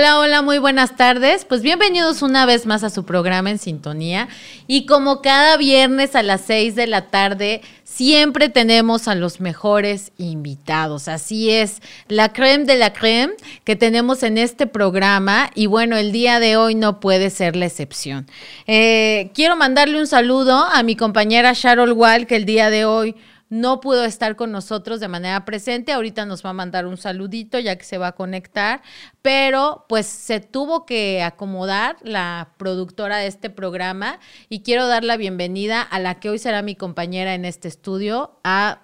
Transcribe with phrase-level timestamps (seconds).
[0.00, 1.44] Hola, hola, muy buenas tardes.
[1.44, 4.28] Pues bienvenidos una vez más a su programa en sintonía.
[4.66, 10.12] Y como cada viernes a las 6 de la tarde, siempre tenemos a los mejores
[10.16, 11.06] invitados.
[11.06, 13.34] Así es, la creme de la creme
[13.64, 15.50] que tenemos en este programa.
[15.54, 18.26] Y bueno, el día de hoy no puede ser la excepción.
[18.66, 23.16] Eh, quiero mandarle un saludo a mi compañera Sharon Wall, que el día de hoy
[23.50, 25.92] no pudo estar con nosotros de manera presente.
[25.92, 28.80] Ahorita nos va a mandar un saludito ya que se va a conectar,
[29.20, 35.16] pero pues se tuvo que acomodar la productora de este programa y quiero dar la
[35.16, 38.80] bienvenida a la que hoy será mi compañera en este estudio, a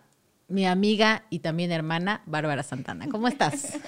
[0.49, 3.09] mi amiga y también hermana, Bárbara Santana.
[3.11, 3.79] ¿Cómo estás?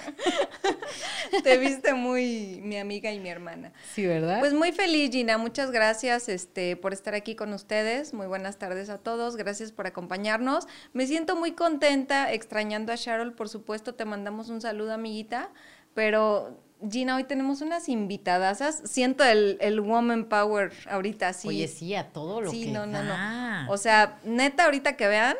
[1.43, 3.71] Te viste muy mi amiga y mi hermana.
[3.93, 4.39] Sí, ¿verdad?
[4.39, 5.37] Pues muy feliz, Gina.
[5.37, 8.13] Muchas gracias este, por estar aquí con ustedes.
[8.13, 9.37] Muy buenas tardes a todos.
[9.37, 10.67] Gracias por acompañarnos.
[10.91, 13.95] Me siento muy contenta, extrañando a Cheryl, por supuesto.
[13.95, 15.51] Te mandamos un saludo, amiguita.
[15.93, 18.81] Pero Gina, hoy tenemos unas invitadas.
[18.85, 21.47] Siento el, el woman power ahorita, sí.
[21.47, 23.71] Oye, sí, a todo lo sí, que no, no, no.
[23.71, 25.35] O sea, neta, ahorita que vean,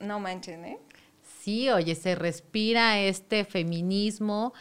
[0.00, 0.78] no manchen, ¿eh?
[1.40, 4.52] Sí, oye, se respira este feminismo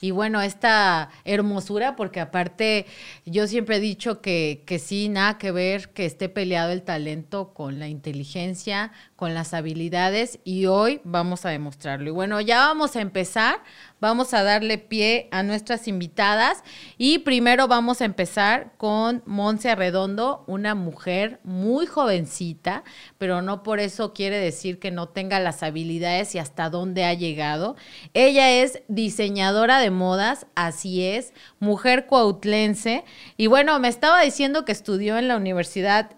[0.00, 2.86] y bueno, esta hermosura, porque aparte
[3.24, 7.54] yo siempre he dicho que, que sí, nada que ver que esté peleado el talento
[7.54, 12.08] con la inteligencia, con las habilidades y hoy vamos a demostrarlo.
[12.08, 13.62] Y bueno, ya vamos a empezar,
[13.98, 16.62] vamos a darle pie a nuestras invitadas
[16.98, 22.84] y primero vamos a empezar con Monse Arredondo, una mujer muy jovencita,
[23.16, 27.14] pero no por eso quiere decir que no tenga las habilidades y hasta dónde ha
[27.14, 27.76] llegado.
[28.12, 33.04] Ella es diseñadora de modas, así es, mujer coautlense
[33.36, 36.10] y bueno, me estaba diciendo que estudió en la Universidad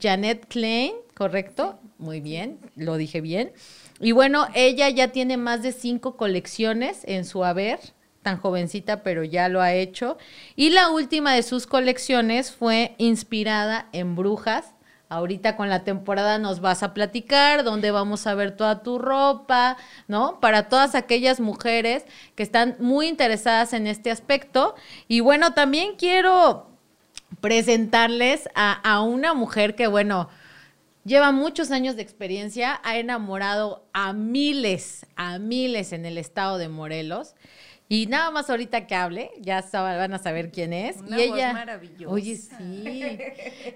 [0.00, 1.78] Janet Klein, ¿correcto?
[1.98, 3.52] Muy bien, lo dije bien.
[4.00, 7.78] Y bueno, ella ya tiene más de cinco colecciones en su haber,
[8.22, 10.18] tan jovencita, pero ya lo ha hecho.
[10.56, 14.73] Y la última de sus colecciones fue inspirada en brujas.
[15.14, 19.76] Ahorita con la temporada nos vas a platicar dónde vamos a ver toda tu ropa,
[20.08, 20.40] ¿no?
[20.40, 22.04] Para todas aquellas mujeres
[22.34, 24.74] que están muy interesadas en este aspecto.
[25.08, 26.68] Y bueno, también quiero
[27.40, 30.28] presentarles a, a una mujer que, bueno,
[31.04, 36.70] Lleva muchos años de experiencia, ha enamorado a miles, a miles en el estado de
[36.70, 37.34] Morelos.
[37.88, 40.96] Y nada más ahorita que hable, ya van a saber quién es.
[40.96, 42.14] Una y voz ella, maravillosa.
[42.14, 43.18] Oye, sí.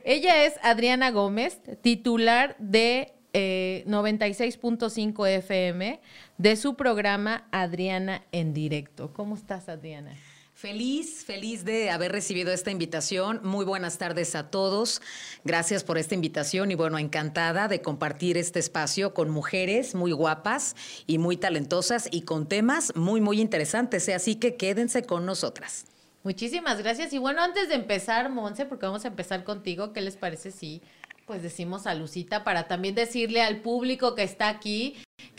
[0.05, 6.01] ella es Adriana Gómez, titular de eh, 96.5 FM
[6.39, 9.13] de su programa Adriana en directo.
[9.13, 10.15] ¿Cómo estás, Adriana?
[10.59, 13.39] Feliz, feliz de haber recibido esta invitación.
[13.45, 15.01] Muy buenas tardes a todos.
[15.45, 20.75] Gracias por esta invitación y bueno, encantada de compartir este espacio con mujeres muy guapas
[21.07, 24.09] y muy talentosas y con temas muy, muy interesantes.
[24.09, 25.85] Así que quédense con nosotras.
[26.25, 27.13] Muchísimas gracias.
[27.13, 30.83] Y bueno, antes de empezar, Monse, porque vamos a empezar contigo, ¿qué les parece si
[31.25, 34.97] pues decimos a Lucita para también decirle al público que está aquí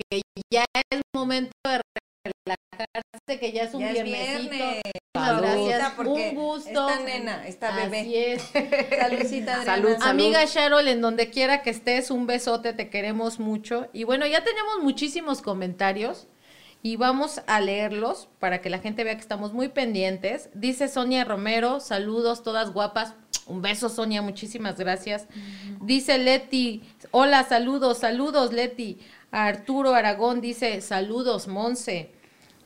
[0.10, 1.82] que ya es momento de
[2.24, 4.50] relajarse, que ya es un Ya es viernesito.
[4.50, 4.82] viernes.
[5.16, 5.92] Muchas gracias.
[5.96, 6.70] Porque Un gusto.
[6.90, 8.00] Esta nena, esta bebé.
[8.00, 8.42] Así es.
[9.00, 9.66] Saludcita, Adriana.
[9.66, 10.04] Salud, salud.
[10.08, 13.88] Amiga Sharol, en donde quiera que estés, un besote, te queremos mucho.
[13.92, 16.28] Y bueno, ya tenemos muchísimos comentarios
[16.82, 20.50] y vamos a leerlos para que la gente vea que estamos muy pendientes.
[20.54, 23.14] Dice Sonia Romero, saludos, todas guapas.
[23.48, 25.26] Un beso, Sonia, muchísimas gracias.
[25.82, 29.00] Dice Leti, hola, saludos, saludos, Leti.
[29.32, 32.12] Arturo Aragón dice, saludos, Monse.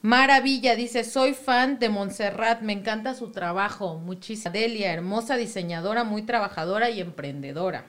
[0.04, 3.96] Maravilla dice, soy fan de Montserrat, me encanta su trabajo.
[4.00, 4.52] Muchísimas.
[4.52, 7.86] Delia, hermosa diseñadora, muy trabajadora y emprendedora.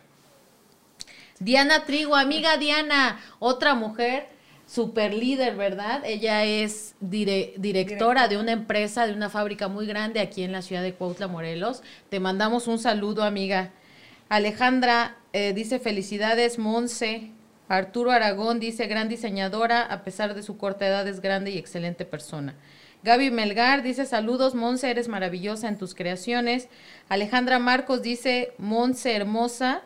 [1.41, 4.29] Diana Trigo, amiga Diana, otra mujer
[4.65, 6.03] super líder, ¿verdad?
[6.05, 10.63] Ella es dire- directora de una empresa, de una fábrica muy grande aquí en la
[10.63, 11.83] ciudad de Cuautla, Morelos.
[12.11, 13.73] Te mandamos un saludo, amiga.
[14.29, 17.33] Alejandra eh, dice felicidades, Monse.
[17.69, 22.05] Arturo Aragón dice gran diseñadora, a pesar de su corta edad es grande y excelente
[22.05, 22.55] persona.
[23.03, 26.69] Gaby Melgar dice saludos, Monse, eres maravillosa en tus creaciones.
[27.09, 29.83] Alejandra Marcos dice Monse hermosa,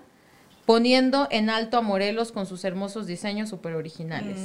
[0.69, 4.39] poniendo en alto a Morelos con sus hermosos diseños super originales.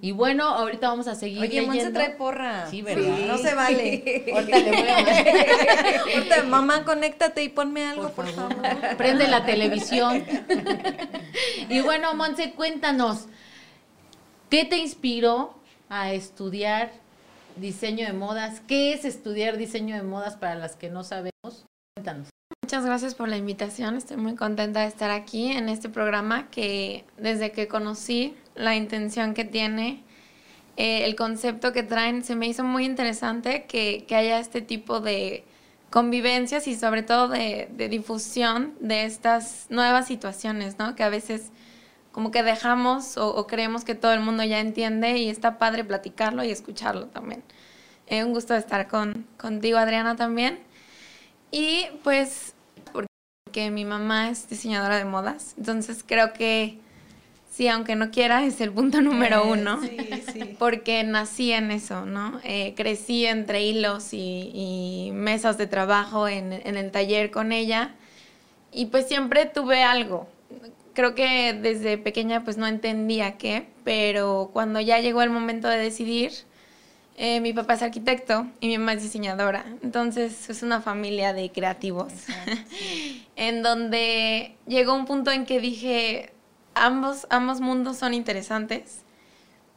[0.00, 1.42] Y bueno, ahorita vamos a seguir Mm.
[1.44, 2.00] Oye, Monse leyendo.
[2.00, 2.66] trae porra.
[2.68, 3.18] Sí, ¿verdad?
[3.28, 4.24] No se vale.
[4.34, 8.66] Ahorita le voy a Ahorita, mamá, conéctate y ponme algo, por, Por favor.
[8.66, 8.96] favor.
[8.96, 10.24] Prende la televisión.
[11.68, 13.26] y bueno, Monse, cuéntanos,
[14.50, 15.54] ¿qué te inspiró
[15.88, 16.90] a estudiar
[17.54, 18.60] diseño de modas?
[18.66, 21.64] ¿Qué es estudiar diseño de modas para las que no sabemos?
[21.96, 22.26] Cuéntanos.
[22.64, 23.94] Muchas gracias por la invitación.
[23.94, 29.34] Estoy muy contenta de estar aquí en este programa que desde que conocí la intención
[29.34, 30.02] que tiene
[30.78, 35.00] eh, el concepto que traen se me hizo muy interesante que, que haya este tipo
[35.00, 35.44] de
[35.90, 40.96] convivencias y sobre todo de, de, difusión de estas nuevas situaciones, ¿no?
[40.96, 41.50] Que a veces
[42.12, 46.42] como que dejamos o, creemos que todo el mundo ya entiende y está padre platicarlo
[46.42, 47.42] y escucharlo también.
[48.06, 50.60] Es un gusto estar con, contigo, Adriana, también.
[51.56, 52.53] Y pues,
[53.54, 56.78] porque mi mamá es diseñadora de modas, entonces creo que
[57.48, 59.80] Sí, aunque no quiera, es el punto número eh, uno.
[59.80, 59.96] Sí,
[60.32, 60.40] sí.
[60.58, 62.40] Porque nací en eso, ¿no?
[62.42, 67.94] Eh, crecí entre hilos y, mesas de trabajo en, en, el taller con ella.
[68.72, 70.26] Y pues siempre tuve algo.
[70.94, 75.78] Creo que desde pequeña pues no entendía qué, pero cuando ya llegó el momento de
[75.78, 76.32] decidir,
[77.16, 79.64] eh, mi papá es arquitecto y mi mamá es diseñadora.
[79.82, 82.12] Entonces es una familia de creativos.
[83.36, 86.32] en donde llegó un punto en que dije,
[86.74, 89.02] ambos, ambos mundos son interesantes.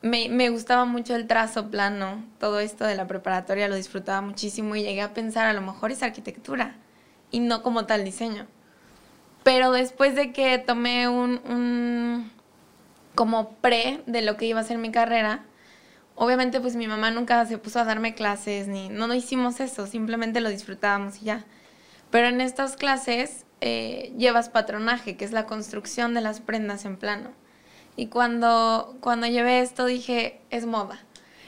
[0.02, 4.76] Me, me, gustaba mucho el trazo plano, todo esto de la preparatoria lo disfrutaba muchísimo
[4.76, 6.76] y llegué a pensar a lo mejor es arquitectura
[7.32, 8.48] y no como tal diseño.
[9.44, 12.32] Pero después de que tomé un, un
[13.16, 15.46] como pre de lo que iba a ser mi carrera,
[16.18, 19.88] obviamente pues mi mamá nunca se puso a darme clases ni no, no hicimos eso,
[19.88, 21.46] simplemente lo disfrutábamos y ya.
[22.10, 26.98] Pero en estas clases eh, llevas patronaje, que es la construcción de las prendas en
[26.98, 27.32] plano.
[27.96, 31.00] Y cuando, cuando llevé esto dije, es moda.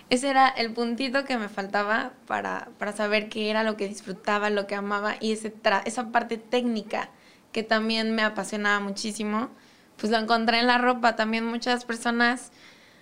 [0.10, 4.50] Ese era el puntito que me faltaba para, para saber qué era lo que disfrutaba,
[4.50, 5.54] lo que amaba y ese
[5.86, 7.10] esa parte técnica
[7.52, 9.50] que también me apasionaba muchísimo,
[9.98, 11.16] pues lo encontré en la ropa.
[11.16, 12.52] También muchas personas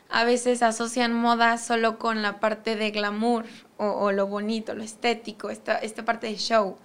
[0.09, 3.45] a veces asocian moda solo con la parte de glamour
[3.77, 6.77] o, o lo bonito, lo estético, esta, esta parte de show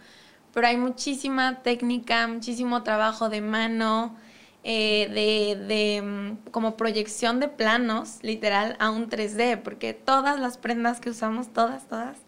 [0.53, 4.17] pero hay muchísima técnica, muchísimo trabajo de mano,
[4.65, 10.59] eh, de, de, mm, como proyección de planos, literal, a un 3D, porque todas las
[10.59, 12.19] prendas que usamos, todas, todas,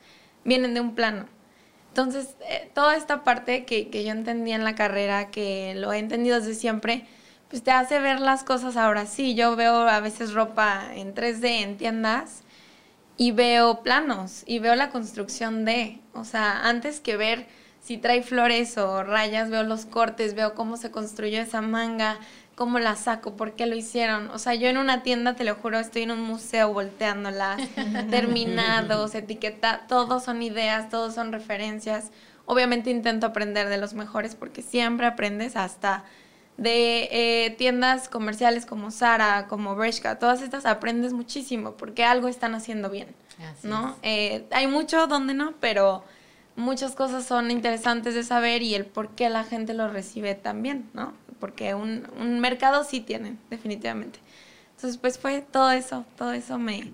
[0.44, 1.26] vienen de un plano.
[1.88, 5.98] Entonces, eh, toda esta parte que, que yo entendía en la carrera, que lo he
[5.98, 7.06] entendido desde siempre,
[7.54, 9.36] pues te hace ver las cosas ahora sí.
[9.36, 12.42] Yo veo a veces ropa en 3D en tiendas
[13.16, 17.46] y veo planos y veo la construcción de, o sea, antes que ver
[17.80, 22.18] si trae flores o rayas, veo los cortes, veo cómo se construyó esa manga,
[22.56, 24.30] cómo la saco, por qué lo hicieron.
[24.30, 27.60] O sea, yo en una tienda, te lo juro, estoy en un museo volteándolas,
[28.10, 32.10] terminados, etiqueta, todos son ideas, todos son referencias.
[32.46, 36.02] Obviamente intento aprender de los mejores porque siempre aprendes hasta
[36.56, 42.54] de eh, tiendas comerciales como Sara, como Bershka, todas estas aprendes muchísimo porque algo están
[42.54, 43.08] haciendo bien,
[43.62, 43.96] ¿no?
[44.02, 46.04] Eh, hay mucho donde no, pero
[46.56, 50.88] muchas cosas son interesantes de saber y el por qué la gente lo recibe también,
[50.94, 51.12] ¿no?
[51.40, 54.20] Porque un, un mercado sí tiene, definitivamente.
[54.76, 56.92] Entonces, pues fue todo eso, todo eso me,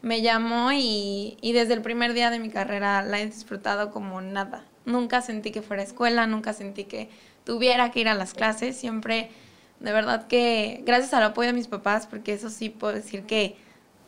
[0.00, 4.20] me llamó y, y, desde el primer día de mi carrera la he disfrutado como
[4.20, 4.64] nada.
[4.84, 7.08] Nunca sentí que fuera escuela, nunca sentí que
[7.44, 9.30] tuviera que ir a las clases, siempre,
[9.80, 13.56] de verdad que gracias al apoyo de mis papás, porque eso sí puedo decir que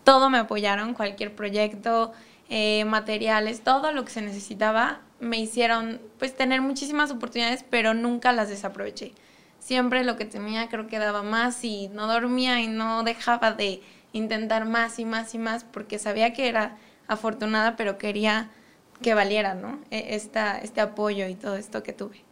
[0.04, 2.12] todo me apoyaron, cualquier proyecto,
[2.48, 8.32] eh, materiales, todo lo que se necesitaba, me hicieron pues tener muchísimas oportunidades, pero nunca
[8.32, 9.12] las desaproveché.
[9.58, 13.82] Siempre lo que tenía creo que daba más y no dormía y no dejaba de
[14.12, 16.76] intentar más y más y más porque sabía que era
[17.08, 18.50] afortunada, pero quería
[19.02, 19.80] que valiera, ¿no?
[19.90, 22.22] E, esta, este apoyo y todo esto que tuve.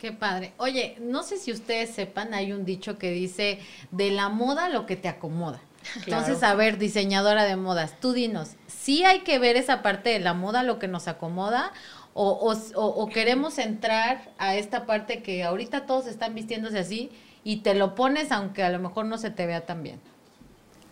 [0.00, 0.54] Qué padre.
[0.56, 3.58] Oye, no sé si ustedes sepan, hay un dicho que dice,
[3.90, 5.60] de la moda lo que te acomoda.
[6.06, 10.18] Entonces, a ver, diseñadora de modas, tú dinos, ¿sí hay que ver esa parte de
[10.18, 11.72] la moda, lo que nos acomoda?
[12.14, 17.10] O, o, queremos entrar a esta parte que ahorita todos están vistiéndose así
[17.44, 20.00] y te lo pones aunque a lo mejor no se te vea tan bien?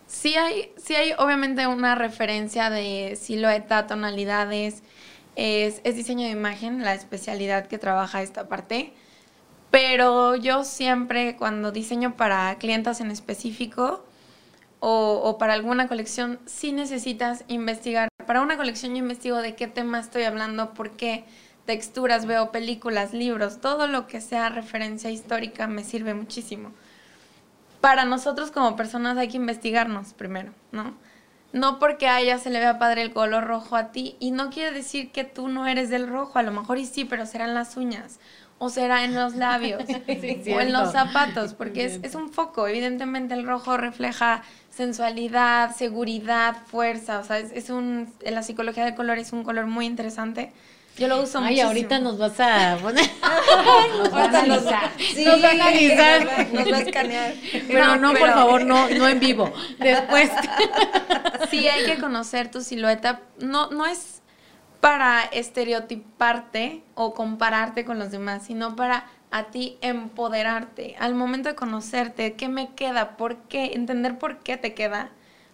[0.07, 4.81] Sí hay, sí hay obviamente una referencia de silueta, tonalidades,
[5.39, 8.93] es, diseño de imagen, la especialidad que trabaja esta parte.
[9.71, 14.03] Pero yo siempre cuando diseño para clientes en específico,
[14.81, 18.09] o, para alguna colección, sí necesitas investigar.
[18.25, 21.25] Para una colección yo investigo de qué tema estoy hablando, por qué
[21.65, 26.71] texturas, veo películas, libros, todo lo que sea referencia histórica me sirve muchísimo.
[27.81, 30.95] Para nosotros como personas hay que investigarnos primero, ¿no?
[31.51, 34.51] No porque a ella se le vea padre el color rojo a ti y no
[34.51, 37.53] quiere decir que tú no eres del rojo, a lo mejor y sí, pero serán
[37.55, 38.19] las uñas
[38.59, 39.83] o será en los labios
[40.53, 42.67] o en los zapatos, porque es, es, un foco.
[42.67, 48.85] Evidentemente el rojo refleja sensualidad, seguridad, fuerza, o sea, es, es, un, en la psicología
[48.85, 50.51] del color es un color muy interesante.
[50.99, 53.09] Yo lo uso Ay, ahorita nos vas a poner.
[53.97, 54.91] nos van a analizar.
[55.25, 56.47] nos van a analizar.
[56.53, 57.33] Nos va a escanear.
[57.67, 59.51] Pero no, por favor, no, no en vivo.
[59.79, 60.29] Después.
[61.49, 63.21] Sí, hay que conocer tu silueta.
[63.39, 64.21] No, no es
[64.81, 70.97] para estereotiparte o compararte con los demás, sino para a ti empoderarte.
[70.99, 73.15] Al momento de conocerte, ¿qué me queda?
[73.15, 73.71] ¿Por qué?
[73.73, 75.11] Entender por qué te queda.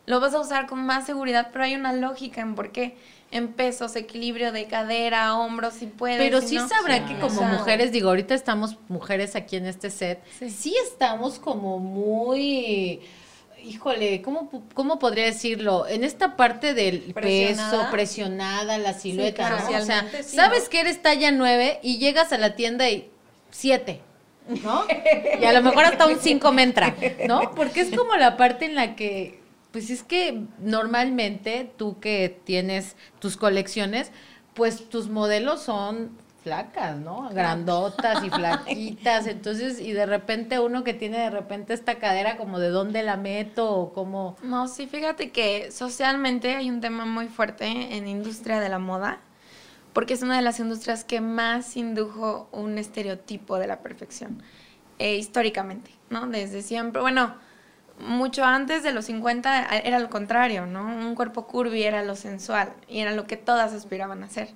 [0.07, 2.97] Lo vas a usar con más seguridad, pero hay una lógica en por qué.
[3.35, 6.17] En pesos, equilibrio de cadera, hombros, si puedes.
[6.17, 6.67] Pero si sí no.
[6.69, 10.49] sabrá que como mujeres, digo, ahorita estamos mujeres aquí en este set, Sí.
[10.49, 13.01] sí, estamos como muy,
[13.63, 15.85] híjole, ¿cómo, pu- ¿cómo podría decirlo?
[15.87, 18.77] En esta parte del peso, Presionada.
[18.77, 19.69] la silueta, claro.
[19.71, 19.77] ¿no?
[19.79, 20.69] O sea, sí, sabes ¿no?
[20.69, 23.09] que eres talla 9 y llegas a la tienda y
[23.51, 24.01] 7.
[24.63, 24.85] ¿No?
[25.41, 26.95] Y a lo mejor hasta un 5 me entra,
[27.27, 27.51] ¿no?
[27.55, 29.39] Porque es como la parte en la que,
[29.75, 34.10] pues es que normalmente tú que tienes tus colecciones,
[34.53, 36.12] pues tus modelos son
[36.44, 37.29] flacas, ¿no?
[37.34, 42.58] Grandotas y flaquitas, entonces, y de repente uno que tiene de repente esta cadera como
[42.60, 44.38] de dónde la meto o cómo...
[44.44, 48.79] No, sí, fíjate que socialmente hay un tema muy fuerte en la industria de la
[48.79, 49.20] moda,
[49.91, 54.41] porque es una de las industrias que más indujo un estereotipo de la perfección,
[55.00, 56.27] eh, históricamente, ¿no?
[56.27, 57.36] Desde siempre, bueno,
[57.99, 60.85] mucho antes de los 50 era lo contrario, ¿no?
[60.85, 64.49] Un cuerpo curvy era lo sensual y era lo que todas aspiraban a hacer.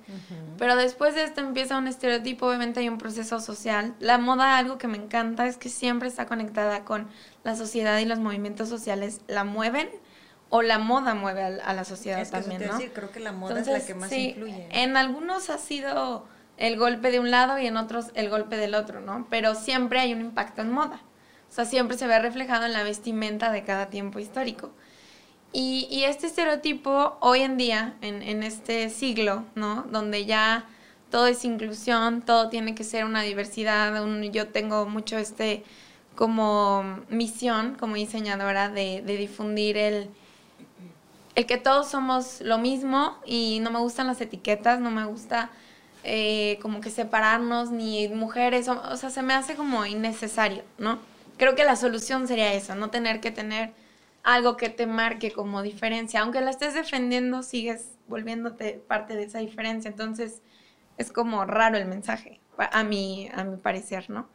[0.58, 3.94] Pero después de esto empieza un estereotipo, obviamente hay un proceso social.
[3.98, 7.08] La moda, algo que me encanta es que siempre está conectada con
[7.42, 9.22] la sociedad y los movimientos sociales.
[9.26, 9.88] La mueven
[10.50, 12.76] o la moda mueve a, la sociedad Es que eso te también, ¿no?
[12.76, 14.68] decir, creo que la moda es la que más sí, influye.
[14.70, 16.26] En algunos ha sido
[16.58, 19.26] el golpe de un lado y en otros el golpe del otro, ¿no?
[19.30, 21.00] Pero siempre hay un impacto en moda.
[21.50, 24.70] O sea, siempre se ve reflejado en la vestimenta de cada tiempo histórico.
[25.52, 29.82] Y, y este estereotipo hoy en día, en, en este siglo, ¿no?
[29.90, 30.66] Donde ya
[31.10, 33.92] todo es inclusión, todo tiene que ser una diversidad.
[34.32, 35.64] yo tengo mucho este
[36.14, 40.10] como misión como diseñadora de, difundir el,
[41.34, 45.50] el que todos somos lo mismo y no me gustan las etiquetas, no me gusta
[46.04, 50.98] eh, como que separarnos ni mujeres, o sea, se me hace como innecesario, ¿no?
[51.40, 53.74] Creo que la solución sería eso, no tener que tener
[54.24, 59.40] algo que te marque como diferencia, aunque la estés defendiendo, sigues volviéndote parte de esa
[59.40, 60.42] diferencia, entonces
[60.98, 64.28] es como raro el mensaje, a mi, a mi parecer, ¿no?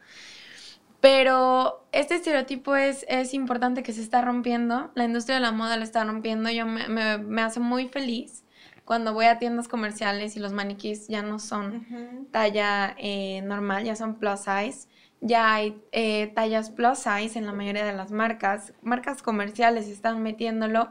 [1.00, 4.90] Pero este estereotipo es, es importante que se está rompiendo.
[4.94, 6.50] La industria de la moda lo está rompiendo.
[6.50, 8.44] Yo me, me- me hace muy feliz
[8.84, 11.84] cuando voy a tiendas comerciales y los maniquís ya no son
[12.32, 14.88] talla eh, normal, ya son plus size.
[15.20, 18.72] Ya hay eh, tallas plus size en la mayoría de las marcas.
[18.82, 20.90] Marcas comerciales están metiéndolo.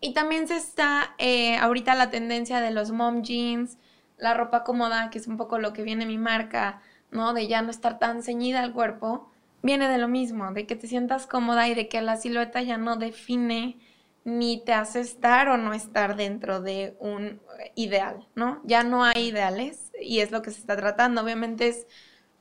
[0.00, 3.78] Y también se está eh, ahorita la tendencia de los mom jeans,
[4.16, 7.34] la ropa cómoda, que es un poco lo que viene mi marca, ¿no?
[7.34, 9.30] De ya no estar tan ceñida al cuerpo,
[9.62, 12.78] viene de lo mismo, de que te sientas cómoda y de que la silueta ya
[12.78, 13.78] no define
[14.24, 17.40] ni te hace estar o no estar dentro de un
[17.74, 18.60] ideal, ¿no?
[18.64, 21.22] Ya no hay ideales y es lo que se está tratando.
[21.22, 21.86] Obviamente es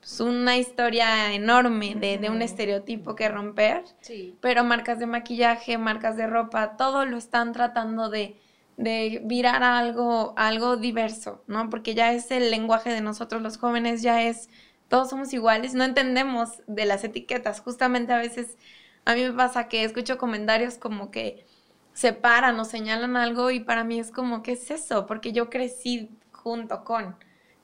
[0.08, 4.38] pues, una historia enorme de, de un estereotipo que romper, Sí.
[4.42, 8.40] pero marcas de maquillaje, marcas de ropa, todo lo están tratando de,
[8.78, 11.70] de virar a algo, a algo diverso, ¿no?
[11.70, 14.50] Porque ya es el lenguaje de nosotros los jóvenes, ya es,
[14.88, 18.58] todos somos iguales, no entendemos de las etiquetas, justamente a veces
[19.06, 21.46] a mí me pasa que escucho comentarios como que
[21.94, 25.06] separan o señalan algo y para mí es como, ¿qué es eso?
[25.08, 27.16] Porque yo crecí junto con.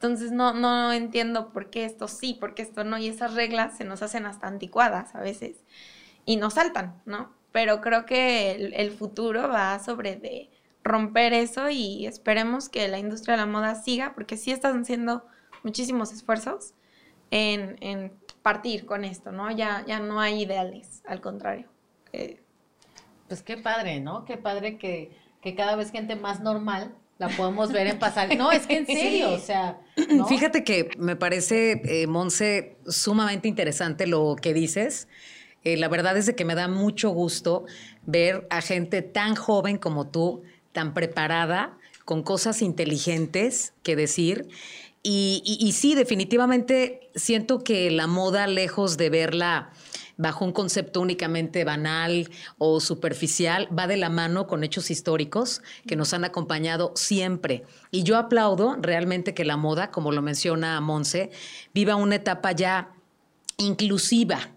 [0.03, 2.98] Entonces no, no entiendo por qué esto sí, por qué esto no.
[2.98, 5.63] Y esas reglas se nos hacen hasta anticuadas a veces
[6.25, 7.31] y nos saltan, ¿no?
[7.53, 10.50] Pero creo que el, futuro va sobre de
[10.83, 15.25] romper eso y esperemos que la industria de la moda siga, porque sí están haciendo
[15.63, 16.74] muchísimos esfuerzos
[17.31, 19.51] en, en partir con esto, ¿no?
[19.51, 21.69] Ya, ya no hay ideales, al contrario.
[22.12, 22.41] Eh,
[23.29, 24.25] Pues qué padre, ¿no?
[24.25, 28.29] Qué padre que, que cada vez gente más normal la podemos ver en pasar.
[28.38, 29.79] No, es que en serio, o sea,
[30.10, 30.25] ¿no?
[30.27, 35.08] Fíjate que me parece, eh, Monse, sumamente interesante lo que dices.
[35.63, 37.65] Eh, la verdad es de que me da mucho gusto
[38.05, 40.43] ver a gente tan joven como tú,
[40.74, 44.48] tan preparada, con cosas inteligentes que decir.
[45.03, 49.72] Y, y- y sí, definitivamente siento que la moda, lejos de verla
[50.17, 55.96] bajo un concepto únicamente banal o superficial, va de la mano con hechos históricos que
[55.96, 57.63] nos han acompañado siempre.
[57.91, 61.32] Y yo aplaudo realmente que la moda, como lo menciona Monse,
[61.74, 62.93] viva una etapa ya
[63.58, 64.52] inclusiva.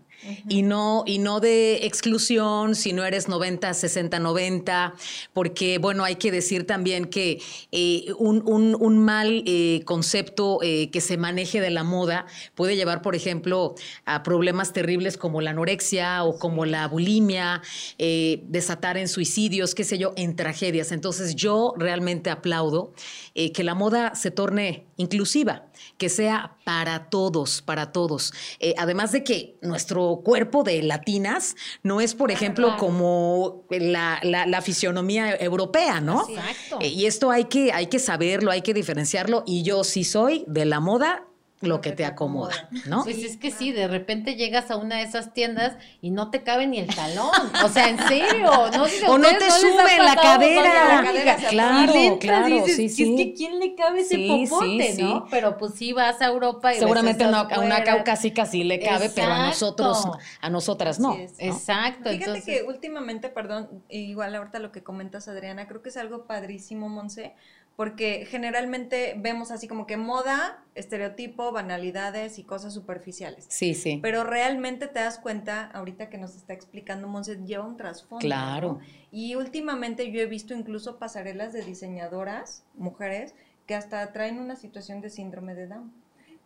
[0.49, 4.95] Y, no, y no de exclusión si no eres 90, 60, 90,
[5.33, 7.41] porque bueno, hay que decir también que
[7.73, 13.15] eh, un, mal eh, concepto eh, que se maneje de la moda puede llevar, por
[13.15, 17.63] ejemplo, a problemas terribles como la anorexia o como la bulimia,
[17.99, 20.93] desatar en suicidios, qué sé yo, en tragedias.
[20.93, 22.93] Entonces yo realmente aplaudo
[23.35, 25.67] que la moda se torne inclusiva,
[25.99, 28.33] que sea para todos, para todos.
[28.61, 34.63] Eh, además de que nuestro cuerpo de latinas no es, por ejemplo, como la, la,
[34.63, 36.27] fisionomía europea, ¿no?
[36.29, 36.79] Exacto.
[36.81, 39.45] Eh, y esto hay que, hay que saberlo, hay que diferenciarlo.
[39.47, 41.27] Y yo sí soy de la moda
[41.67, 43.05] lo que te acomoda, ¿no?
[43.05, 46.43] Pues es que sí, de repente llegas a una de esas tiendas y no te
[46.43, 47.31] cabe ni el talón.
[47.65, 48.51] O sea, en serio.
[48.77, 51.05] No, o no te sube la cadera.
[51.49, 53.15] claro, y claro, dices, sí, sí.
[53.15, 55.27] Es que ¿quién le cabe ese popote, no?
[55.31, 59.33] Pero pues sí vas a Europa y Seguramente a una caucásica sí le cabe, pero
[59.33, 60.05] a nosotros,
[60.41, 61.17] a nosotras no.
[61.39, 62.11] Exacto.
[62.11, 66.89] Fíjate que últimamente, perdón, igual ahorita lo que comentas, Adriana, creo que es algo padrísimo,
[66.89, 67.35] Monse,
[67.77, 73.47] porque generalmente vemos así como que moda, estereotipo, banalidades y cosas superficiales.
[73.49, 74.01] Sí, sí.
[74.03, 78.27] Pero realmente te das cuenta, ahorita que nos está explicando Monse, lleva un trasfondo.
[78.27, 78.81] Claro.
[79.11, 83.35] Y últimamente yo he visto incluso pasarelas de diseñadoras, mujeres,
[83.67, 85.93] que hasta traen una situación de síndrome de Down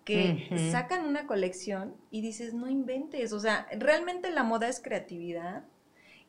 [0.04, 5.62] que sacan una colección y dices, no inventes, o sea, realmente la moda es creatividad,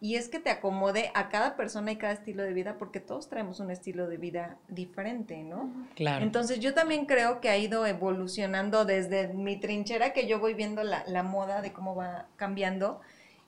[0.03, 3.29] y es que te acomode a cada persona y cada estilo de vida, porque todos
[3.29, 5.71] traemos un estilo de vida diferente, ¿no?
[5.93, 6.25] Claro.
[6.25, 10.83] Entonces yo también creo que ha ido evolucionando desde mi trinchera, que yo voy viendo
[10.83, 12.99] la, la moda de cómo va cambiando.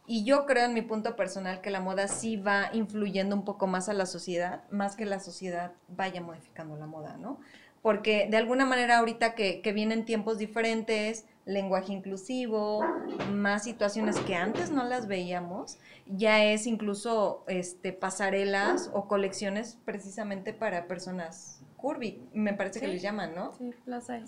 [0.05, 3.65] Y yo creo en mi punto personal que la moda sí va influyendo un poco
[3.65, 7.39] más a la sociedad, más que la sociedad vaya modificando la moda, ¿no?
[7.81, 12.85] Porque de alguna manera ahorita que, que vienen tiempos diferentes, lenguaje inclusivo,
[13.31, 15.77] más situaciones que antes no las veíamos,
[16.07, 23.01] ya es incluso este pasarelas o colecciones precisamente para personas curvy, me parece que les
[23.01, 23.51] llaman, ¿no?
[23.57, 23.73] Sí,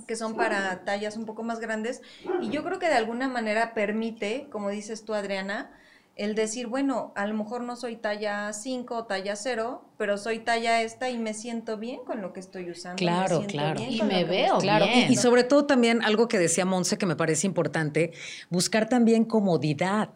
[0.05, 2.01] Que son para tallas un poco más grandes
[2.41, 5.71] y yo creo que de alguna manera permite, como dices tú Adriana,
[6.15, 10.39] el decir, bueno, a lo mejor no soy talla 5 o talla 0, pero soy
[10.39, 12.95] talla esta y me siento bien con lo que estoy usando.
[12.95, 13.81] Claro, claro.
[13.81, 14.85] Y me veo claro.
[15.09, 18.13] Y, sobre todo también algo que decía Monse que me parece importante,
[18.49, 20.09] buscar también comodidad.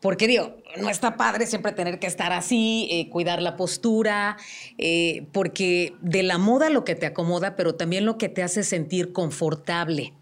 [0.00, 4.36] Porque digo, no está padre siempre tener que estar así, eh, cuidar la postura,
[4.78, 8.64] eh, porque de la moda lo que te acomoda, pero también lo que te hace
[8.64, 10.12] sentir confortable.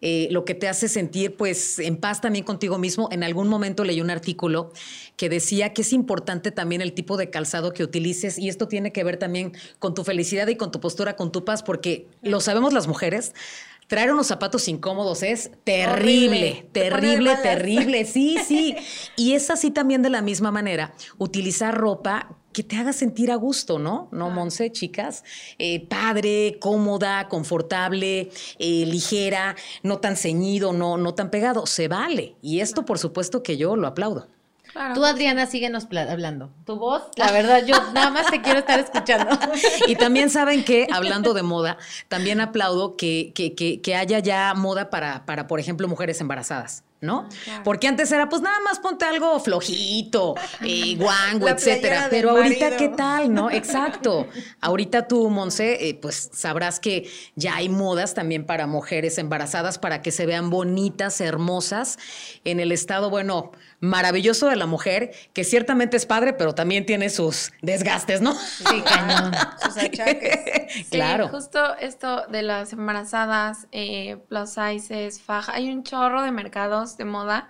[0.00, 3.08] Eh, lo que te hace sentir pues en paz también contigo mismo.
[3.10, 4.72] En algún momento leí un artículo
[5.16, 8.92] que decía que es importante también el tipo de calzado que utilices y esto tiene
[8.92, 12.40] que ver también con tu felicidad y con tu postura, con tu paz, porque lo
[12.40, 13.32] sabemos las mujeres,
[13.88, 18.04] traer unos zapatos incómodos es terrible, terrible, terrible.
[18.04, 18.76] Sí, sí.
[19.16, 23.36] Y es así también de la misma manera, utilizar ropa que te haga sentir a
[23.36, 24.08] gusto, ¿no?
[24.10, 25.22] ¿No, Monse, chicas?
[25.60, 31.66] Eh, padre, cómoda, confortable, eh, ligera, no tan ceñido, no, no tan pegado.
[31.66, 32.34] Se vale.
[32.42, 34.26] Y esto, por supuesto, que yo lo aplaudo.
[34.92, 36.50] Tú, Adriana, síguenos hablando.
[36.66, 39.38] Tu voz, la verdad, yo nada más te quiero estar escuchando.
[39.86, 44.52] Y también saben que, hablando de moda, también aplaudo que, que, que, que haya ya
[44.54, 46.82] moda para, para, por ejemplo, mujeres embarazadas.
[47.00, 47.28] ¿No?
[47.48, 50.34] Ah, Porque antes era, pues nada más ponte algo flojito,
[50.64, 52.08] eh, guango, etcétera.
[52.10, 53.50] Pero ahorita, ¿qué tal, no?
[53.58, 54.26] Exacto.
[54.60, 60.02] ahorita tú, Monse, eh, pues sabrás que ya hay modas también para mujeres embarazadas para
[60.02, 61.98] que se vean bonitas, hermosas.
[62.44, 67.10] En el estado, bueno, maravilloso de la mujer, que ciertamente es padre, pero también tiene
[67.10, 68.34] sus desgastes, ¿no?
[68.34, 69.32] Sí, cañón.
[69.62, 70.88] sus achaques.
[70.90, 71.28] claro.
[71.28, 77.04] Justo esto de las embarazadas, eh, plus sizes, faja, hay un chorro de mercados de
[77.04, 77.48] moda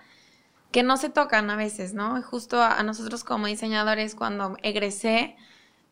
[0.71, 2.21] que no se tocan a veces, ¿no?
[2.21, 5.35] Justo a, nosotros como diseñadores, cuando egresé,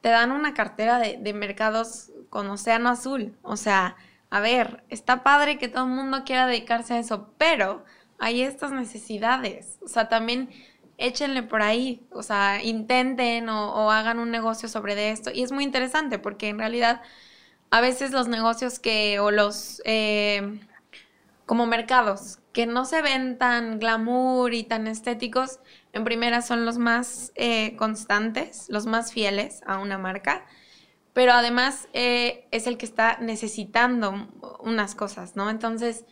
[0.01, 3.35] te dan una cartera de, de mercados con océano azul.
[3.41, 3.95] O sea,
[4.29, 7.83] a ver, está padre que todo el mundo quiera dedicarse a eso, pero
[8.19, 9.77] hay estas necesidades.
[9.83, 10.49] O sea, también
[10.97, 15.31] échenle por ahí, o sea, intenten o, hagan un negocio sobre de esto.
[15.33, 17.01] Y es muy interesante porque en realidad
[17.69, 20.59] a veces los negocios que, o los, eh,
[21.45, 25.59] como mercados, que no se ven tan glamour y tan estéticos,
[25.93, 30.45] en primera son los más eh, constantes, los más fieles a una marca,
[31.13, 34.27] pero además eh, es el que está necesitando
[34.59, 35.49] unas cosas, ¿no?
[35.49, 36.05] Entonces,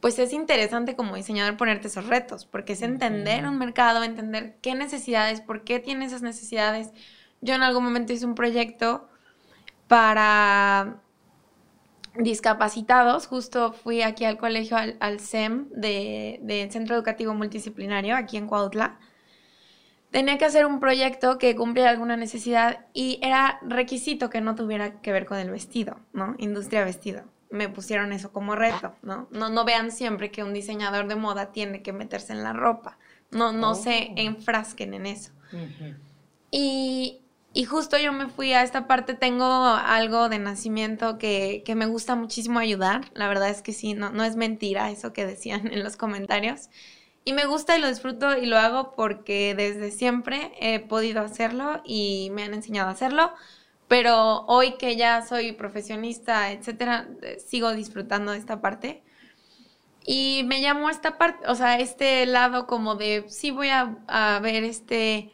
[0.00, 4.74] pues es interesante como diseñador ponerte esos retos, porque es entender un mercado, entender qué
[4.74, 6.90] necesidades, por qué tiene esas necesidades.
[7.40, 9.08] Yo en algún momento hice un proyecto
[9.88, 11.00] para
[12.18, 13.26] discapacitados.
[13.26, 18.46] Justo fui aquí al colegio, al, al CEM de, de Centro Educativo Multidisciplinario, aquí en
[18.46, 18.98] Cuautla.
[20.10, 25.00] Tenía que hacer un proyecto que cumpliera alguna necesidad y era requisito que no tuviera
[25.00, 26.34] que ver con el vestido, ¿no?
[26.38, 27.24] Industria vestido.
[27.50, 29.28] Me pusieron eso como reto, ¿no?
[29.30, 32.98] No, no vean siempre que un diseñador de moda tiene que meterse en la ropa.
[33.30, 34.16] No, no se Oh.
[34.16, 35.32] enfrasquen en eso.
[36.50, 41.74] Y, y justo yo me fui a esta parte, tengo algo de nacimiento que, que
[41.74, 43.10] me gusta muchísimo ayudar.
[43.14, 46.68] La verdad es que sí, no, no es mentira eso que decían en los comentarios.
[47.24, 51.82] Y me gusta y lo disfruto y lo hago porque desde siempre he podido hacerlo
[51.84, 53.32] y me han enseñado a hacerlo.
[53.88, 59.02] Pero hoy que ya soy profesionista, etcétera, eh, sigo disfrutando de esta parte.
[60.04, 64.64] Y me llamó esta parte, o sea, este lado como de, sí voy a, ver
[64.64, 65.32] este,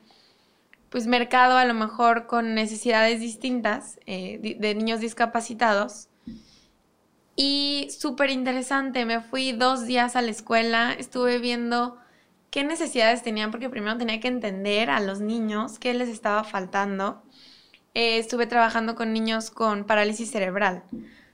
[0.91, 6.09] pues mercado a lo mejor con necesidades distintas eh, de niños discapacitados.
[7.37, 11.99] Y súper interesante, me fui dos días a la escuela, estuve viendo
[12.51, 17.23] qué necesidades tenían, porque primero tenía que entender a los niños qué les estaba faltando.
[17.95, 20.83] Eh, estuve trabajando con niños con parálisis cerebral,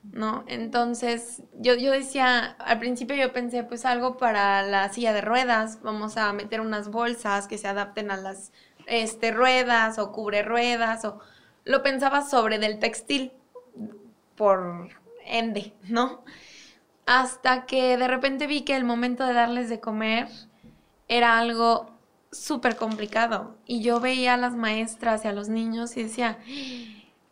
[0.02, 0.44] ¿no?
[0.48, 5.80] Entonces, yo, yo decía, al principio yo pensé, pues algo para la silla de ruedas,
[5.82, 8.52] vamos a meter unas bolsas que se adapten a las
[8.86, 11.20] este, ruedas o cubre ruedas, o
[11.64, 13.32] lo pensaba sobre del textil,
[14.34, 14.88] por
[15.24, 16.24] ende, ¿no?
[17.06, 20.28] Hasta que de repente vi que el momento de darles de comer
[21.06, 21.97] era algo
[22.30, 23.56] súper complicado.
[23.66, 26.38] Y yo veía a las maestras y a los niños y decía,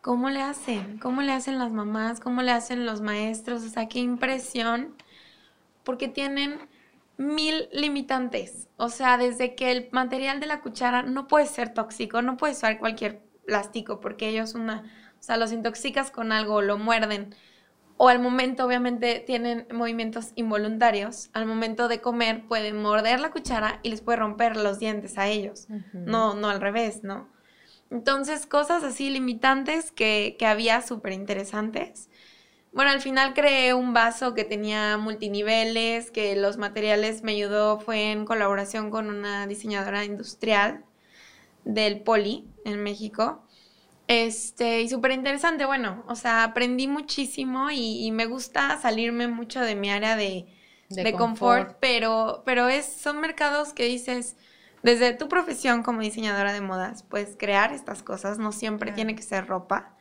[0.01, 0.97] ¿cómo le hacen?
[0.99, 2.19] ¿Cómo le hacen las mamás?
[2.19, 3.63] ¿Cómo le hacen los maestros?
[3.63, 4.95] O sea, qué impresión.
[5.83, 6.59] Porque tienen
[7.17, 8.67] mil limitantes.
[8.77, 12.53] O sea, desde que el material de la cuchara no puede ser tóxico, no puede
[12.53, 14.83] usar cualquier plástico porque ellos una,
[15.19, 17.35] o sea, los intoxicas con algo, lo muerden.
[17.97, 21.29] O al momento, obviamente, tienen movimientos involuntarios.
[21.33, 25.27] Al momento de comer, pueden morder la cuchara y les puede romper los dientes a
[25.27, 25.67] ellos.
[25.93, 27.27] No, no al revés, ¿no?
[27.89, 32.09] Entonces, cosas así limitantes que, que había súper interesantes.
[32.71, 38.11] Bueno, al final creé un vaso que tenía multiniveles, que los materiales me ayudó, fue
[38.11, 40.83] en colaboración con una diseñadora industrial
[41.63, 43.46] del Poli en México.
[44.07, 49.59] Este, y súper interesante, bueno, o sea, aprendí muchísimo y, y me gusta salirme mucho
[49.61, 50.47] de mi área de,
[50.89, 51.69] De de, confort.
[51.69, 54.37] confort, pero, pero es, son mercados que dices,
[54.81, 58.93] desde tu profesión como diseñadora de modas, puedes crear estas cosas, no siempre Claro.
[58.93, 59.97] tiene que ser ropa.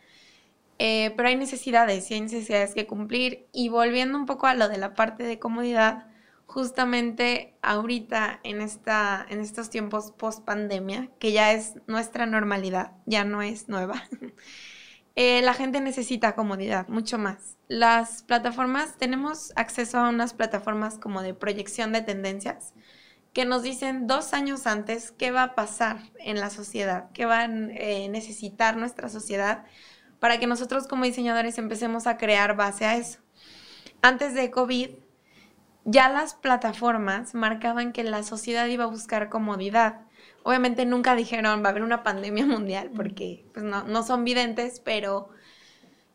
[0.79, 3.49] Eh, pero hay necesidades y hay necesidades que cumplir.
[3.53, 6.09] Y volviendo un poco a lo de la parte de comodidad,
[6.47, 13.25] justamente ahorita en, esta, en estos tiempos post pandemia, que ya es nuestra normalidad, ya
[13.25, 14.05] no es nueva,
[15.17, 17.59] eh, la gente necesita comodidad, mucho más.
[17.69, 22.75] Las plataformas, tenemos acceso a unas plataformas como de proyección de tendencias
[23.37, 27.41] que nos dicen dos años antes qué va a pasar en la sociedad, qué va
[27.41, 29.65] a eh, necesitar nuestra sociedad
[30.21, 33.19] para que nosotros como diseñadores empecemos a crear base a eso.
[34.01, 34.89] Antes de COVID,
[35.87, 40.01] ya las plataformas marcaban que la sociedad iba a buscar comodidad.
[40.43, 44.81] Obviamente nunca dijeron va a haber una pandemia mundial porque pues, no, no son videntes,
[44.81, 45.31] pero,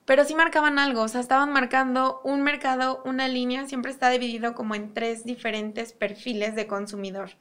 [0.05, 1.01] pero sí marcaban algo.
[1.03, 5.93] O sea, estaban marcando un mercado, una línea, siempre está dividido como en tres diferentes
[5.93, 7.31] perfiles de consumidor.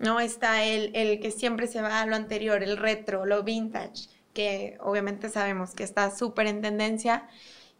[0.00, 0.20] ¿no?
[0.20, 4.78] Está el, el que siempre se va a lo anterior, el retro, lo vintage, que
[4.80, 7.28] obviamente sabemos que está súper en tendencia,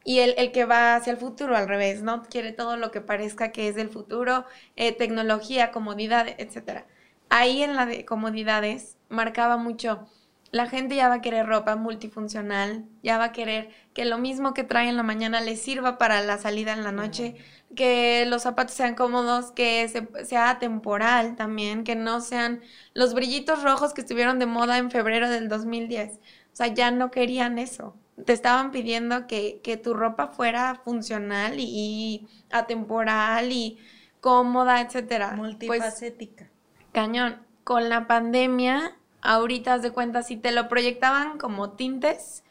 [0.04, 2.22] y el, el que va hacia el futuro al revés, ¿no?
[2.24, 4.44] Quiere todo lo que parezca que es del futuro,
[4.76, 6.86] eh, tecnología, comodidad, etc.
[7.28, 10.08] Ahí en la de comodidades marcaba mucho,
[10.50, 14.54] la gente ya va a querer ropa multifuncional, ya va a querer que lo mismo
[14.54, 17.34] que trae en la mañana le sirva para la salida en la noche,
[17.76, 22.62] que los zapatos sean cómodos, que se- sea temporal también, que no sean
[22.94, 26.14] los brillitos rojos que estuvieron de moda en febrero del 2010.
[26.52, 27.94] O sea, ya no querían eso.
[28.26, 33.78] Te estaban pidiendo que, que tu ropa fuera funcional y, y atemporal y
[34.20, 35.34] cómoda, etcétera.
[35.36, 36.50] Pues, Multifacética.
[36.92, 37.46] cañón.
[37.64, 42.44] Con la pandemia, ahorita de cuenta, si te lo proyectaban como tintes,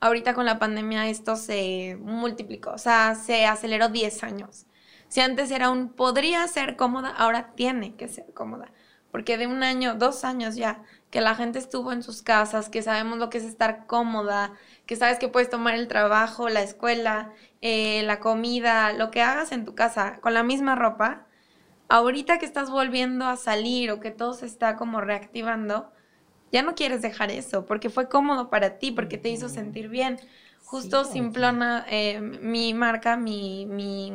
[0.00, 4.66] ahorita con la pandemia esto se multiplicó, o sea, se aceleró 10 años.
[5.08, 8.72] Si antes era un podría ser cómoda, ahora tiene que ser cómoda.
[9.10, 12.82] Porque de un año, dos años ya, que la gente estuvo en sus casas, que
[12.82, 14.52] sabemos lo que es estar cómoda,
[14.86, 19.52] que sabes que puedes tomar el trabajo, la escuela, eh, la comida, lo que hagas
[19.52, 21.26] en tu casa con la misma ropa,
[21.88, 25.90] ahorita que estás volviendo a salir o que todo se está como reactivando,
[26.52, 30.18] ya no quieres dejar eso porque fue cómodo para ti, porque te hizo sentir bien.
[30.64, 34.12] Justo Simplona, eh, mi marca, mi, mi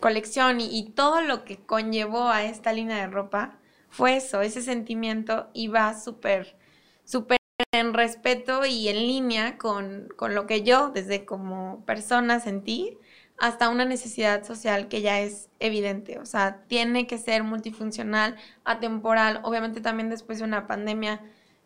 [0.00, 4.60] colección y, y, todo lo que conllevó a esta línea de ropa fue eso, ese
[4.60, 6.56] sentimiento y va súper,
[7.04, 7.38] súper
[7.72, 12.98] en respeto y en línea con, con, lo que yo desde como persona sentí
[13.38, 19.40] hasta una necesidad social que ya es evidente, o sea, tiene que ser multifuncional, atemporal,
[19.42, 21.20] obviamente también después de una pandemia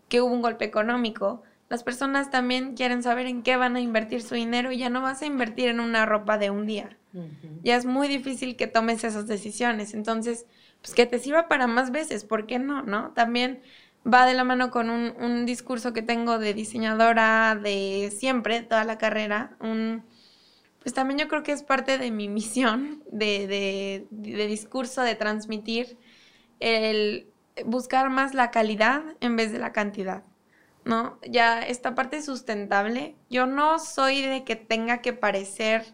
[0.09, 4.23] que hubo un golpe económico, las personas también quieren saber en qué van a invertir
[4.23, 6.97] su dinero y ya no vas a invertir en una ropa de un día.
[7.63, 9.93] Ya es muy difícil que tomes esas decisiones.
[9.93, 10.47] Entonces,
[10.81, 12.83] pues que te sirva para más veces, ¿por qué no?
[12.83, 13.11] ¿No?
[13.11, 13.61] También
[14.13, 18.85] va de la mano con un, un discurso que tengo de diseñadora de siempre, toda
[18.85, 20.05] la carrera, un
[20.81, 25.15] pues también yo creo que es parte de mi misión de, de, de, discurso, de
[25.15, 25.99] transmitir
[26.61, 27.31] el
[27.67, 30.25] buscar más la calidad en vez de la cantidad.
[30.85, 31.19] ¿no?
[31.29, 35.85] Ya esta parte sustentable, yo no soy de que tenga que parecer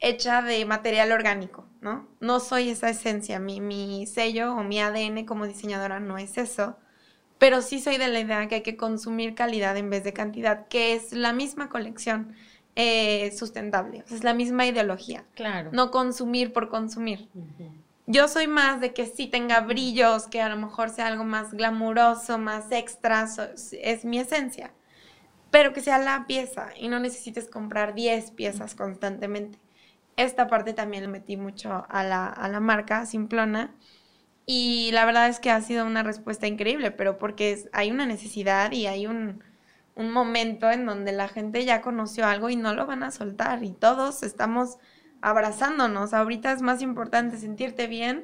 [0.00, 2.08] hecha de material orgánico, ¿no?
[2.18, 6.76] No soy esa esencia, mi, mi sello o mi ADN como diseñadora no es eso,
[7.38, 10.68] pero sí soy de la idea que hay que consumir calidad en vez de cantidad,
[10.68, 12.34] que es la misma colección
[12.76, 15.24] eh, sustentable, es la misma ideología.
[15.34, 15.70] Claro.
[15.72, 17.28] No consumir por consumir.
[18.06, 21.52] Yo soy más de que sí tenga brillos, que a lo mejor sea algo más
[21.52, 23.28] glamuroso, más extra,
[23.72, 24.72] es mi esencia.
[25.50, 29.58] Pero que sea la pieza y no necesites comprar 10 piezas constantemente.
[30.16, 33.74] Esta parte también le metí mucho a la, a la marca Simplona.
[34.46, 38.72] Y la verdad es que ha sido una respuesta increíble, pero porque hay una necesidad
[38.72, 39.42] y hay un,
[39.94, 43.62] un momento en donde la gente ya conoció algo y no lo van a soltar
[43.64, 44.78] y todos estamos
[45.22, 46.12] abrazándonos.
[46.14, 48.22] Ahorita es más importante sentirte bien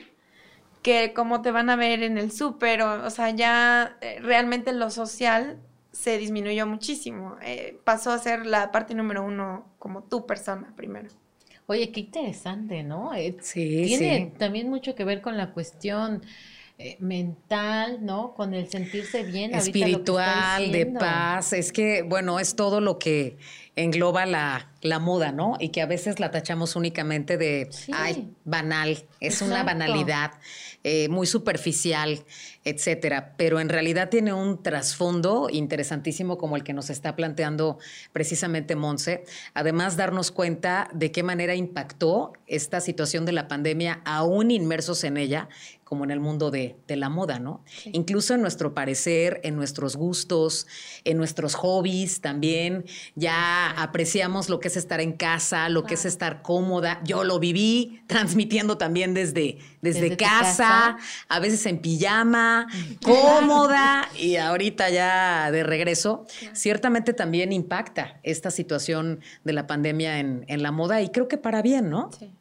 [0.82, 4.72] que cómo te van a ver en el súper, o, o, sea, ya eh, realmente
[4.72, 5.60] lo social
[5.92, 7.36] se disminuyó muchísimo.
[7.42, 11.10] Eh, pasó a ser la parte número uno como tu persona primero.
[11.70, 13.14] Oye, qué interesante, ¿no?
[13.14, 14.38] Eh, sí, tiene sí.
[14.38, 16.20] también mucho que ver con la cuestión
[16.78, 18.34] eh, mental, ¿no?
[18.34, 19.54] Con el sentirse bien.
[19.54, 21.52] Espiritual, de paz.
[21.52, 23.36] Es que, bueno, es todo lo que
[23.76, 25.56] engloba la, la moda, ¿no?
[25.60, 27.92] Y que a veces la tachamos únicamente de, sí.
[27.94, 29.54] ay, banal, es Exacto.
[29.54, 30.32] una banalidad,
[30.82, 32.24] eh, muy superficial,
[32.64, 33.34] etcétera.
[33.36, 37.78] Pero en realidad tiene un trasfondo interesantísimo como el que nos está planteando
[38.12, 39.24] precisamente Monse.
[39.52, 45.18] Además, darnos cuenta de qué manera impactó esta situación de la pandemia, aún inmersos en
[45.18, 45.48] ella,
[45.84, 47.64] como en el mundo de, de la moda, ¿no?
[47.66, 47.90] Sí.
[47.92, 50.68] Incluso en nuestro parecer, en nuestros gustos,
[51.02, 52.84] en nuestros hobbies también,
[53.16, 57.00] ya apreciamos lo que es estar en casa, lo que es estar cómoda.
[57.04, 60.96] Yo lo viví transmitiendo también desde, desde, desde casa, casa,
[61.28, 62.66] a veces en pijama,
[63.04, 66.26] cómoda y ahorita ya de regreso.
[66.52, 71.36] Ciertamente también impacta esta situación de la pandemia en, en la moda y creo que
[71.36, 72.10] para bien, ¿no?
[72.18, 72.32] Sí.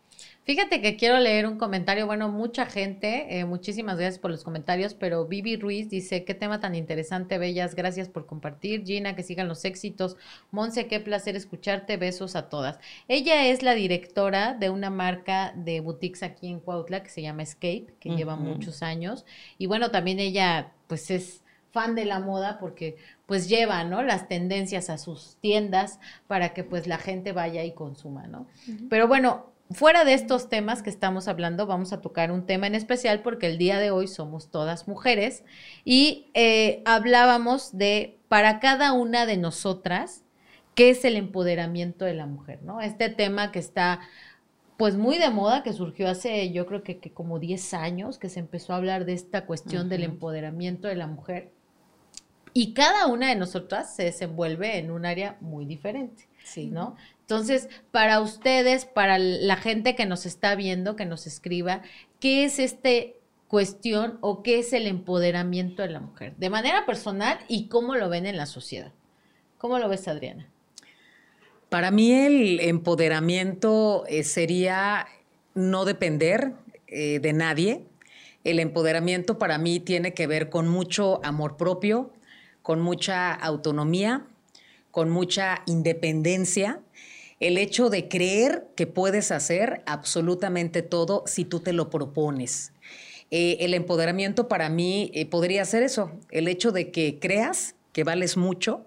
[0.50, 4.96] Fíjate que quiero leer un comentario, bueno, mucha gente, eh, muchísimas gracias por los comentarios,
[4.96, 8.84] pero Vivi Ruiz dice, qué tema tan interesante, Bellas, gracias por compartir.
[8.84, 10.18] Gina, que sigan los éxitos.
[10.50, 12.80] Monse, qué placer escucharte, besos a todas.
[13.08, 17.44] Ella es la directora de una marca de boutiques aquí en Cuautla que se llama
[17.44, 18.18] Escape, que uh -huh.
[18.18, 19.28] lleva muchos años.
[19.60, 24.02] Y bueno, también ella, pues es fan de la moda porque pues lleva, ¿no?
[24.02, 28.48] Las tendencias a sus tiendas para que pues la gente vaya y consuma, ¿no?
[28.68, 28.88] Uh -huh.
[28.90, 32.76] Pero bueno, fuera de estos temas que estamos hablando, vamos a tocar un tema en
[32.76, 35.44] especial porque el día de hoy somos todas mujeres
[35.86, 40.24] y eh, hablábamos de para cada una de nosotras
[40.76, 42.82] qué es el empoderamiento de la mujer, ¿no?
[42.82, 44.00] Este tema que está
[44.78, 48.30] pues muy de moda, que surgió hace yo creo que, que como 10 años, que
[48.30, 49.90] se empezó a hablar de esta cuestión uh -huh.
[49.90, 51.52] del empoderamiento de la mujer.
[52.54, 56.68] Y cada una de nosotras se desenvuelve en un área muy diferente, sí.
[56.68, 56.96] ¿no?
[57.30, 61.84] Entonces, para ustedes, para la gente que nos está viendo, que nos escriba,
[62.20, 66.36] ¿qué es este cuestión o qué es el empoderamiento de la mujer?
[66.38, 68.94] De manera personal y cómo lo ven en la sociedad.
[69.60, 70.50] ¿Cómo lo ves, Adriana?
[71.70, 75.06] Para mí el empoderamiento eh, sería
[75.54, 76.54] no depender
[76.88, 77.86] eh, de nadie.
[78.44, 82.12] El empoderamiento para mí tiene que ver con mucho amor propio,
[82.64, 84.26] con mucha autonomía,
[84.90, 86.82] con mucha independencia
[87.40, 92.74] el hecho de creer que puedes hacer absolutamente todo si tú te lo propones.
[93.32, 98.04] Eh, el empoderamiento para mí eh, podría ser eso, el hecho de que creas que
[98.04, 98.86] vales mucho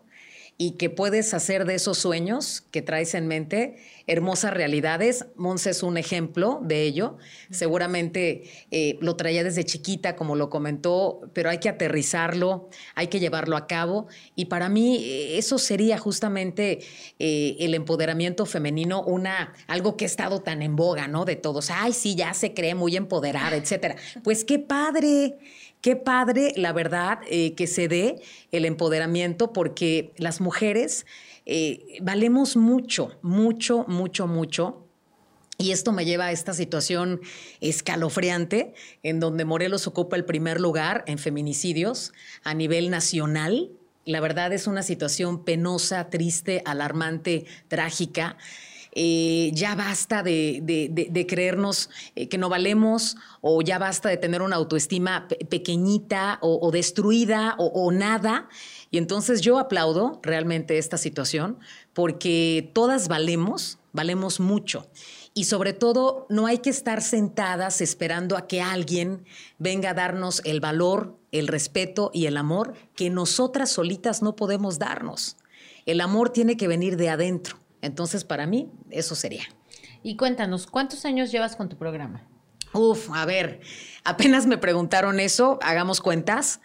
[0.62, 5.26] y que puedes hacer de esos sueños que traes en mente hermosas realidades.
[5.34, 7.18] Monse es un ejemplo de ello.
[7.50, 13.18] Seguramente eh, lo traía desde chiquita, como lo comentó, pero hay que aterrizarlo, hay que
[13.18, 14.06] llevarlo a cabo.
[14.36, 16.78] Y para mí eh, eso sería justamente
[17.18, 21.24] eh, el empoderamiento femenino, una, algo que ha estado tan en boga, ¿no?
[21.24, 21.70] De todos.
[21.70, 23.96] Ay, sí, ya se cree muy empoderada, etcétera.
[24.22, 25.38] Pues qué padre.
[25.82, 31.04] Qué padre, la verdad, que se dé el empoderamiento porque las mujeres
[31.44, 34.86] eh, valemos mucho, mucho, mucho, mucho.
[35.58, 37.20] Y esto me lleva a esta situación
[37.60, 43.70] escalofriante, en donde Morelos ocupa el primer lugar en feminicidios a nivel nacional.
[44.04, 48.36] La verdad es una situación penosa, triste, alarmante, trágica.
[48.94, 54.56] Eh, ya basta de, creernos eh, que no valemos o ya basta de tener una
[54.56, 58.48] autoestima pequeñita o, destruida o nada.
[58.90, 61.58] Y entonces yo aplaudo realmente esta situación
[61.94, 64.86] porque todas valemos, valemos mucho.
[65.34, 69.24] Y sobre todo, no hay que estar sentadas esperando a que alguien
[69.58, 74.78] venga a darnos el valor, el respeto y el amor que nosotras solitas no podemos
[74.78, 75.38] darnos.
[75.86, 77.61] El amor tiene que venir de adentro.
[77.82, 79.44] Entonces, para mí, eso sería.
[80.02, 82.26] Y cuéntanos, ¿cuántos años llevas con tu programa?
[82.72, 83.60] Uf, a ver,
[84.04, 86.60] apenas me preguntaron eso, hagamos cuentas.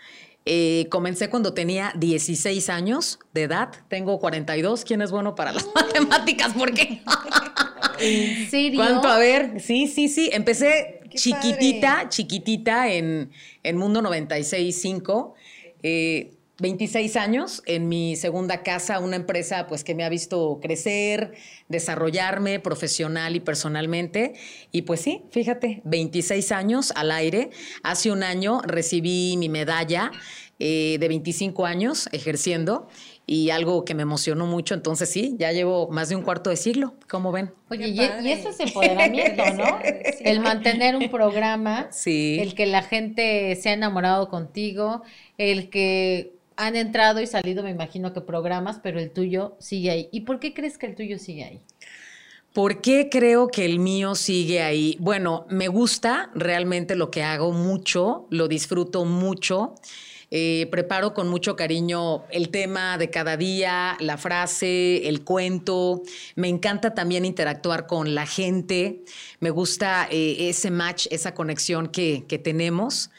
[0.46, 3.70] Eh, comencé cuando tenía 16 años de edad.
[3.90, 4.86] Tengo 42.
[4.86, 6.54] ¿Quién es bueno para las matemáticas?
[6.54, 7.02] ¿Por qué?
[8.00, 8.80] ¿En serio?
[8.80, 9.10] ¿Cuánto?
[9.10, 10.30] A ver, sí, sí, sí.
[10.32, 13.32] Empecé chiquitita, chiquitita en,
[13.64, 15.34] en Mundo 96.5.
[15.84, 21.34] Eh, 26 años en mi segunda casa, una empresa pues que me ha visto crecer,
[21.70, 24.34] desarrollarme profesional y personalmente.
[24.72, 27.52] Y pues sí, fíjate, 26 años al aire.
[27.84, 30.12] Hace un año recibí mi medalla
[30.60, 32.88] eh, de 25 años ejerciendo
[33.28, 34.74] y algo que me emocionó mucho.
[34.74, 37.52] Entonces sí, ya llevo más de un cuarto de siglo, ¿cómo ven?
[37.70, 39.80] Oye, y, eso es empoderamiento, ¿no?
[39.84, 42.40] el mantener un programa, sí.
[42.42, 45.04] el que la gente se ha enamorado contigo,
[45.38, 50.10] el que han entrado y salido, me imagino que programas, pero el tuyo sigue ahí.
[50.12, 51.62] ¿Y por qué crees que el tuyo sigue ahí?
[52.52, 54.98] ¿Por qué creo que el mío sigue ahí?
[55.00, 59.76] Bueno, me gusta realmente lo que hago mucho, lo disfruto mucho.
[60.30, 66.02] Eh, preparo con mucho cariño el tema de cada día, la frase, el cuento.
[66.36, 69.04] Me encanta también interactuar con la gente.
[69.40, 73.12] Me gusta eh, ese match, esa conexión que, que tenemos.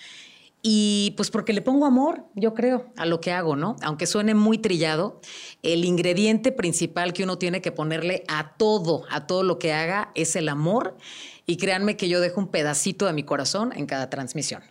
[0.71, 3.77] Y pues porque le pongo amor, yo creo, a lo que hago, ¿no?
[3.81, 5.19] Aunque suene muy trillado,
[5.63, 10.13] el ingrediente principal que uno tiene que ponerle a todo, a todo lo que haga,
[10.15, 10.99] es el amor.
[11.47, 14.63] Y créanme que yo dejo un pedacito de mi corazón en cada transmisión.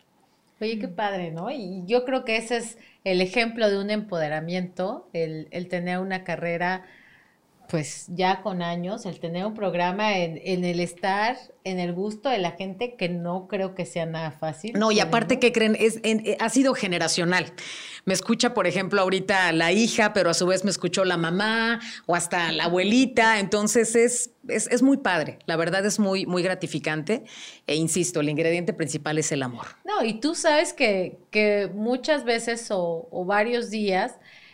[0.61, 1.49] Oye, qué padre, ¿no?
[1.49, 6.23] Y yo creo que ese es el ejemplo de un empoderamiento, el, el tener una
[6.23, 6.85] carrera
[7.69, 12.29] pues ya con años, el tener un programa en, en, el estar, en el gusto
[12.29, 14.73] de la gente, que no creo que sea nada fácil.
[14.73, 15.75] No, y aparte, ¿qué creen?
[15.79, 17.53] Es, eh, ha sido generacional.
[18.05, 21.81] Me escucha, por ejemplo, ahorita la hija, pero a su vez me escuchó la mamá
[22.05, 23.39] o hasta la abuelita.
[23.39, 25.39] Entonces es, es, es muy padre.
[25.45, 27.25] La verdad es muy, muy gratificante.
[27.67, 29.67] E insisto, el ingrediente principal es el amor.
[29.83, 34.13] No, y tú sabes que, que muchas veces o, o varios días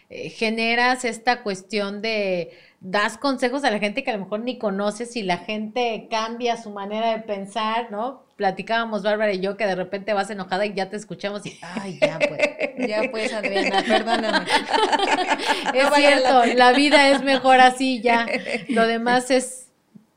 [0.09, 2.51] eh, generas esta cuestión de
[2.83, 6.57] das consejos a la gente que a lo mejor ni conoces y la gente cambia
[6.57, 8.25] su manera de pensar, ¿no?
[8.35, 11.97] Platicábamos Bárbara y yo que de repente vas enojada y ya te escuchamos y, ay,
[12.01, 14.45] ya pues, ya pues Adriana, perdóname.
[15.73, 16.73] es cierto, la...
[16.73, 18.27] vida es mejor así ya.
[18.67, 19.69] Lo demás es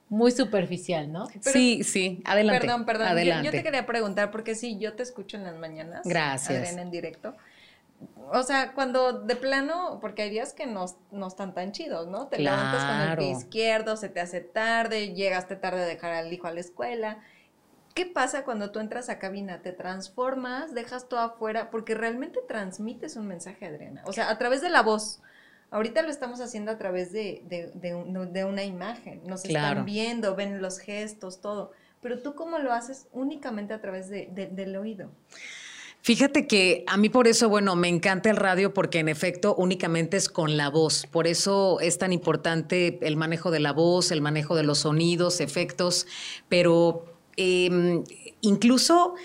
[0.08, 1.28] muy superficial, ¿no?
[1.40, 2.62] sí, sí, adelante.
[2.62, 3.08] Perdón, perdón.
[3.08, 3.46] Adelante.
[3.46, 6.00] Yo, yo, te quería preguntar, porque sí, yo te escucho en las mañanas.
[6.04, 6.58] Gracias.
[6.58, 7.36] Adriana en directo
[8.32, 12.28] o sea, cuando de plano, porque hay días que no, no están tan chidos, ¿no?
[12.28, 12.56] Te claro.
[12.56, 16.46] levantas con el pie izquierdo, se te hace tarde, llegaste tarde a dejar al hijo
[16.46, 17.18] a la escuela.
[17.94, 19.62] ¿Qué pasa cuando tú entras a cabina?
[19.62, 20.74] ¿Te transformas?
[20.74, 21.70] ¿Dejas todo afuera?
[21.70, 24.02] Porque realmente transmites un mensaje, Adriana.
[24.04, 25.22] O sea, a través de la voz.
[25.70, 29.22] Ahorita lo estamos haciendo a través de, de, de, de una imagen.
[29.26, 29.68] Nos claro.
[29.68, 31.72] están viendo, ven los gestos, todo.
[32.02, 35.10] Pero tú, ¿cómo lo haces únicamente a través del oído?
[36.06, 40.16] Fíjate que a mí por eso, bueno, me encanta el radio porque en efecto únicamente
[40.16, 41.04] es con la voz.
[41.10, 45.40] Por eso es tan importante el manejo de la voz, el manejo de los sonidos,
[45.40, 46.06] efectos,
[46.48, 48.04] pero eh,
[48.40, 49.16] incluso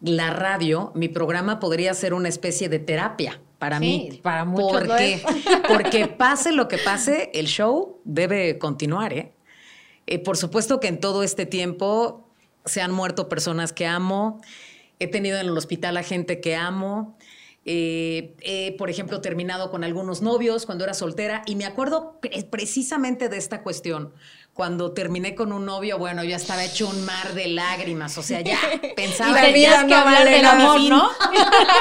[0.00, 4.20] la radio, mi programa podría ser una especie de terapia para sí, mí.
[4.22, 5.22] Para muchos porque,
[5.68, 9.12] porque pase lo que pase, el show debe continuar.
[9.12, 9.34] ¿eh?
[10.06, 12.30] Eh, por supuesto que en todo este tiempo
[12.64, 14.40] se han muerto personas que amo
[15.00, 17.18] he tenido en el hospital a gente que amo.
[17.72, 22.18] Eh, he, por ejemplo, terminado con algunos novios cuando era soltera y me acuerdo
[22.50, 24.12] precisamente de esta cuestión.
[24.52, 28.40] Cuando terminé con un novio, bueno, ya estaba hecho un mar de lágrimas, o sea,
[28.40, 28.58] ya
[28.96, 31.10] pensaba y tenías que hablar del amor, ¿no?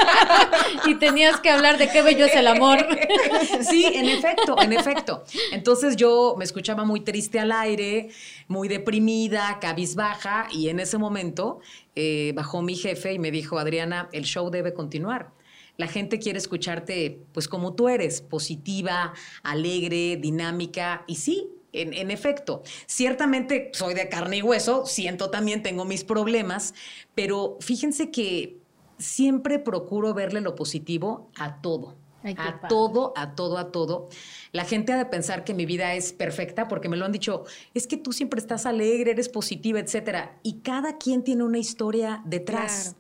[0.86, 2.86] y tenías que hablar de qué bello es el amor.
[3.68, 5.24] sí, en efecto, en efecto.
[5.52, 8.10] Entonces yo me escuchaba muy triste al aire,
[8.48, 11.62] muy deprimida, cabizbaja, y en ese momento
[11.96, 15.39] eh, bajó mi jefe y me dijo, Adriana, el show debe continuar
[15.80, 19.14] la gente quiere escucharte pues como tú eres, positiva,
[19.44, 21.50] alegre, dinámica y sí.
[21.72, 26.74] En, efecto, ciertamente soy de carne y hueso, siento también, tengo mis problemas,
[27.14, 28.58] pero fíjense que
[28.98, 31.96] siempre procuro verle lo positivo a todo.
[32.24, 34.10] a todo, a todo, a todo.
[34.52, 37.46] La gente ha de pensar que mi vida es perfecta porque me lo han dicho,
[37.76, 40.40] es que tú siempre estás alegre, eres positiva, etcétera.
[40.42, 42.96] Y cada quien tiene una historia detrás.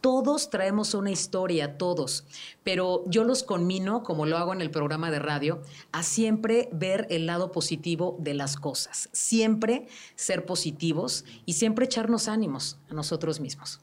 [0.00, 2.24] Todos traemos una historia, todos,
[2.64, 7.06] pero yo los conmino, como lo hago en el programa de radio, a siempre ver
[7.10, 13.40] el lado positivo de las cosas, siempre ser positivos y siempre echarnos ánimos a nosotros
[13.40, 13.80] mismos.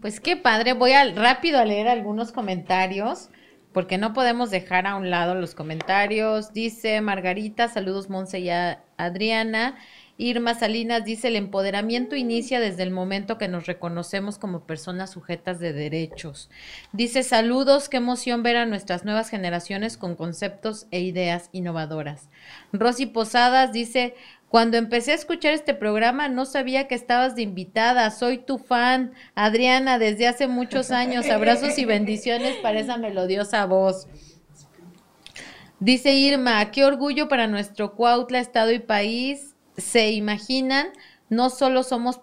[0.00, 3.28] Pues qué padre, voy rápido a leer algunos comentarios
[3.72, 6.52] porque no podemos dejar a un lado los comentarios.
[6.52, 8.50] Dice Margarita, saludos Monse y
[8.96, 9.76] Adriana.
[10.22, 15.58] Irma Salinas dice, el empoderamiento inicia desde el momento que nos reconocemos como personas sujetas
[15.60, 16.50] de derechos.
[16.92, 22.28] Dice, saludos, qué emoción ver a nuestras nuevas generaciones con conceptos e ideas innovadoras.
[22.70, 24.14] Rosy Posadas dice,
[24.50, 28.10] cuando empecé a escuchar este programa no sabía que estabas de invitada.
[28.10, 31.30] Soy tu fan, Adriana, desde hace muchos años.
[31.30, 34.06] Abrazos y bendiciones para esa melodiosa voz.
[35.78, 39.49] Dice Irma, qué orgullo para nuestro Cuautla, Estado y país
[39.80, 40.88] se imaginan,
[41.28, 42.20] no solo somos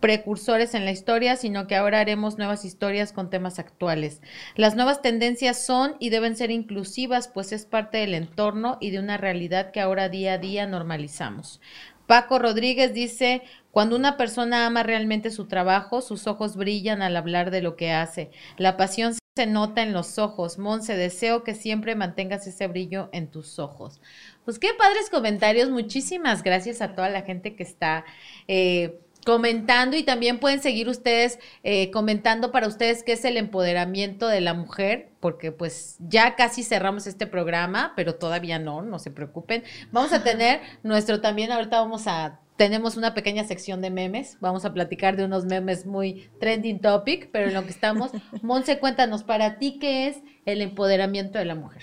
[0.00, 4.20] precursores en la historia, sino que ahora haremos nuevas historias con temas actuales.
[4.54, 8.98] Las nuevas tendencias son y deben ser inclusivas, pues es parte del entorno y de
[8.98, 11.60] una realidad que ahora día a día normalizamos.
[12.06, 13.42] Paco Rodríguez dice,
[13.72, 17.92] cuando una persona ama realmente su trabajo, sus ojos brillan al hablar de lo que
[17.92, 18.30] hace.
[18.58, 20.58] La pasión se nota en los ojos.
[20.58, 24.00] Monse, deseo que siempre mantengas ese brillo en tus ojos.
[24.46, 25.68] Pues qué padres comentarios.
[25.68, 28.06] Muchísimas gracias a toda la gente que está
[28.48, 34.26] eh, comentando y también pueden seguir ustedes eh, comentando para ustedes qué es el empoderamiento
[34.26, 39.10] de la mujer, porque pues ya casi cerramos este programa, pero todavía no, no se
[39.10, 39.64] preocupen.
[39.92, 44.38] Vamos a tener nuestro también, ahorita vamos a tenemos una pequeña sección de memes.
[44.40, 48.10] Vamos a platicar de unos memes muy trending topic, pero en lo que estamos,
[48.42, 51.82] Monse, cuéntanos para ti qué es el empoderamiento de la mujer.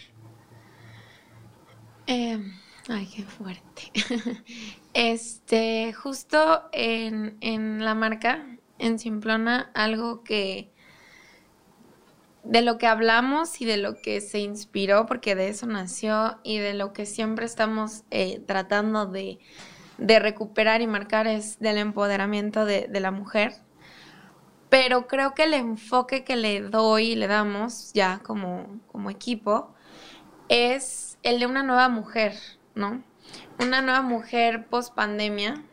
[2.08, 2.40] Eh,
[2.90, 3.92] ay, qué fuerte.
[4.94, 10.74] este, justo en, en la marca, en Simplona, algo que
[12.44, 16.58] de lo que hablamos y de lo que se inspiró, porque de eso nació, y
[16.58, 19.40] de lo que siempre estamos eh, tratando de,
[19.98, 23.54] de, recuperar y marcar es del empoderamiento de, de, la mujer.
[24.70, 29.74] Pero creo que el enfoque que le doy y le damos ya como, como equipo
[30.50, 32.34] es el de una nueva mujer,
[32.76, 33.04] ¿no?
[33.60, 35.64] Una nueva mujer post pandemia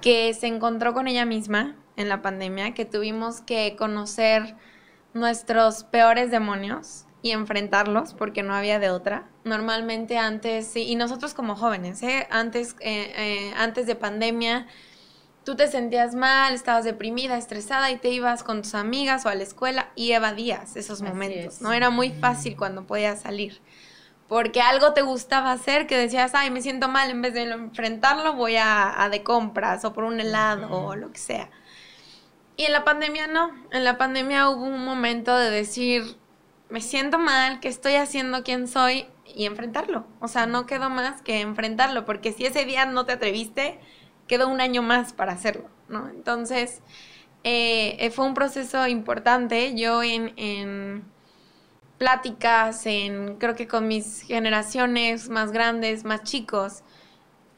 [0.00, 4.56] que se encontró con ella misma en la pandemia, que tuvimos que conocer
[5.14, 9.28] nuestros peores demonios y enfrentarlos porque no había de otra.
[9.44, 12.26] Normalmente antes, y nosotros como jóvenes, ¿eh?
[12.30, 14.66] antes, eh, eh, antes de pandemia,
[15.44, 19.34] tú te sentías mal, estabas deprimida, estresada y te ibas con tus amigas o a
[19.34, 21.60] la escuela y evadías esos momentos.
[21.60, 23.60] No era muy fácil cuando podías salir
[24.32, 28.32] porque algo te gustaba hacer que decías, ay, me siento mal, en vez de enfrentarlo
[28.32, 31.50] voy a, de compras o por un helado o lo que sea.
[32.56, 36.16] Y en la pandemia no, en la pandemia hubo un momento de decir,
[36.72, 38.42] me siento mal, ¿qué estoy haciendo?
[38.42, 39.06] ¿Quién soy?
[39.34, 40.06] Y enfrentarlo.
[40.20, 43.78] O sea, no quedó más que enfrentarlo, porque si ese día no te atreviste,
[44.26, 46.08] quedó un año más para hacerlo, ¿no?
[46.08, 46.82] Entonces,
[47.44, 49.74] eh, fue un proceso importante.
[49.76, 51.04] Yo en
[52.02, 56.82] pláticas, en, creo que con mis generaciones más grandes, más chicos,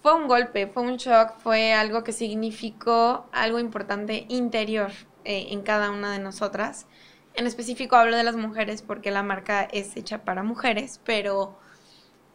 [0.03, 4.91] fue un golpe, fue un shock, fue algo que significó algo importante interior
[5.25, 6.87] eh, en cada una de nosotras.
[7.35, 11.59] En específico hablo de las mujeres porque la marca es hecha para mujeres, pero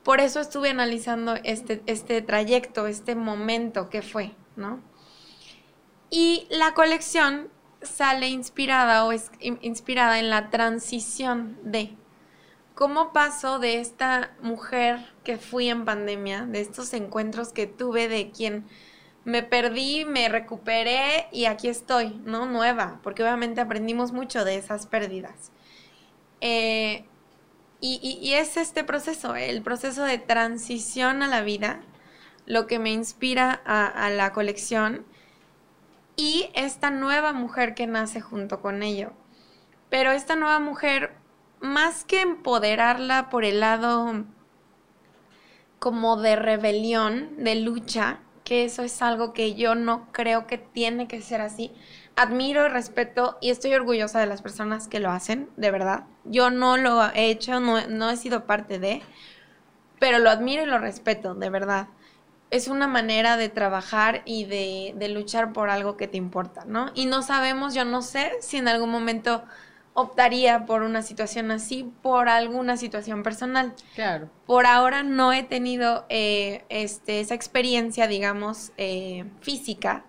[0.04, 4.82] por eso estuve analizando este, este trayecto, este momento que fue, ¿no?
[6.10, 7.50] Y la colección
[7.82, 11.96] sale inspirada o es inspirada en la transición de
[12.76, 18.32] cómo pasó de esta mujer que fui en pandemia, de estos encuentros que tuve de
[18.32, 18.66] quien
[19.30, 22.48] me perdí, me recuperé y aquí estoy, ¿no?
[22.48, 25.52] Nueva, porque obviamente aprendimos mucho de esas pérdidas.
[26.42, 27.06] Eh,
[27.82, 31.80] y, es este proceso, el proceso de transición a la vida,
[32.46, 35.06] lo que me inspira a, la colección
[36.18, 39.14] y esta nueva mujer que nace junto con ello.
[39.90, 41.14] Pero esta nueva mujer,
[41.62, 44.26] más que empoderarla por el lado
[45.78, 48.20] como de rebelión, de lucha,
[48.50, 51.72] que eso es algo que yo no creo que tiene que ser así.
[52.16, 56.06] Admiro y respeto y estoy orgullosa de las personas que lo hacen, de verdad.
[56.26, 59.04] Yo no lo he hecho, no, he sido parte de,
[60.00, 61.90] pero lo admiro y lo respeto, de verdad.
[62.50, 66.90] Es una manera de trabajar y de, de luchar por algo que te importa, ¿no?
[66.96, 69.44] Y no sabemos, yo no sé si en algún momento
[69.94, 73.74] optaría por una situación así, por alguna situación personal.
[73.96, 74.30] Claro.
[74.46, 80.06] Por ahora no he tenido eh, este, esa experiencia, digamos, eh, física,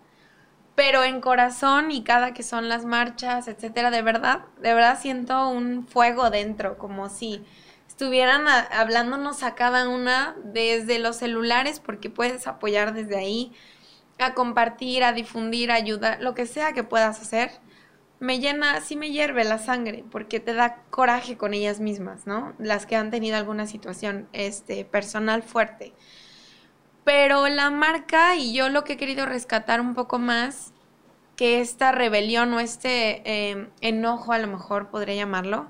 [0.75, 5.49] pero en corazón y cada que son las marchas, etcétera, de verdad, de verdad siento
[5.49, 7.45] un fuego dentro, como si
[7.87, 13.53] estuvieran hablándonos a cada una desde los celulares, porque puedes apoyar desde ahí,
[14.19, 17.51] a compartir, a difundir, a ayudar, lo que sea que puedas hacer
[18.21, 22.55] me llena, sí me hierve la sangre, porque te da coraje con ellas mismas, ¿no?
[22.59, 25.95] Las que han tenido alguna situación este, personal fuerte.
[27.03, 30.75] Pero la marca y yo lo que he querido rescatar un poco más,
[31.35, 35.69] que esta rebelión o este em, enojo, a lo mejor podría llamarlo,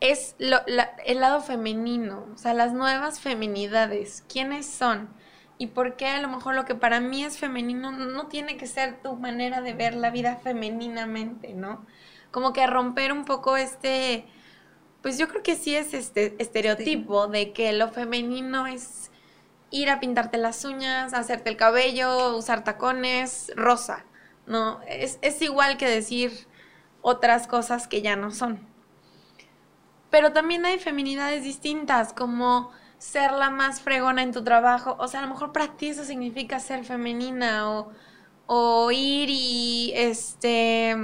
[0.00, 4.24] es el lado femenino, o sea, las nuevas feminidades.
[4.28, 5.08] ¿Quiénes son?
[5.64, 8.66] Y por qué a lo mejor lo que para mí es femenino no tiene que
[8.66, 11.86] ser tu manera de ver la vida femeninamente, ¿no?
[12.30, 14.26] Como que romper un poco este,
[15.00, 19.10] pues yo creo que sí es este estereotipo de que lo femenino es
[19.70, 24.04] ir a pintarte las uñas, hacerte el cabello, usar tacones, rosa,
[24.46, 24.82] ¿no?
[24.86, 26.46] Es, es igual que decir
[27.00, 28.60] otras cosas que ya no son.
[30.10, 32.70] Pero también hay feminidades distintas, como
[33.04, 34.96] ser la más fregona en tu trabajo.
[34.98, 37.92] O sea, a lo mejor para ti eso significa ser femenina o,
[38.46, 40.96] o ir y este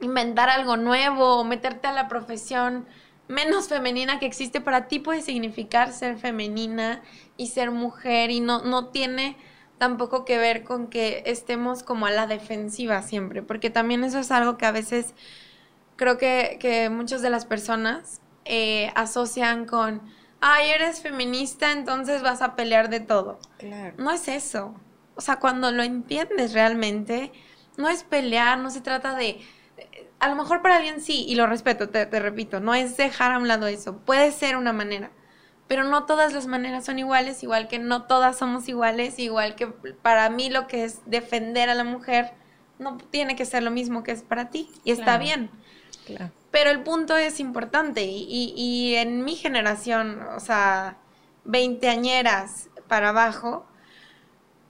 [0.00, 2.86] inventar algo nuevo o meterte a la profesión
[3.28, 7.02] menos femenina que existe para ti puede significar ser femenina
[7.38, 9.38] y ser mujer y no, no tiene
[9.78, 14.30] tampoco que ver con que estemos como a la defensiva siempre, porque también eso es
[14.30, 15.14] algo que a veces
[15.96, 20.02] creo que, que muchas de las personas eh, asocian con
[20.46, 23.40] ay, eres feminista, entonces vas a pelear de todo.
[23.58, 23.94] Claro.
[23.98, 24.74] No es eso.
[25.16, 27.32] O sea, cuando lo entiendes realmente,
[27.76, 29.40] no es pelear, no se trata de...
[30.18, 33.38] A lo mejor para alguien sí, y lo respeto, te, repito, no es dejar a
[33.38, 33.98] un lado eso.
[33.98, 35.10] Puede ser una manera,
[35.66, 39.66] pero no todas las maneras son iguales, igual que no todas somos iguales, igual que
[39.66, 42.32] para mí lo que es defender a la mujer
[42.78, 45.50] no tiene que ser lo mismo que es para ti, y está bien.
[46.06, 46.30] Claro.
[46.56, 50.96] Pero el punto es importante y, en mi generación, o sea,
[51.44, 53.66] veinteañeras para abajo,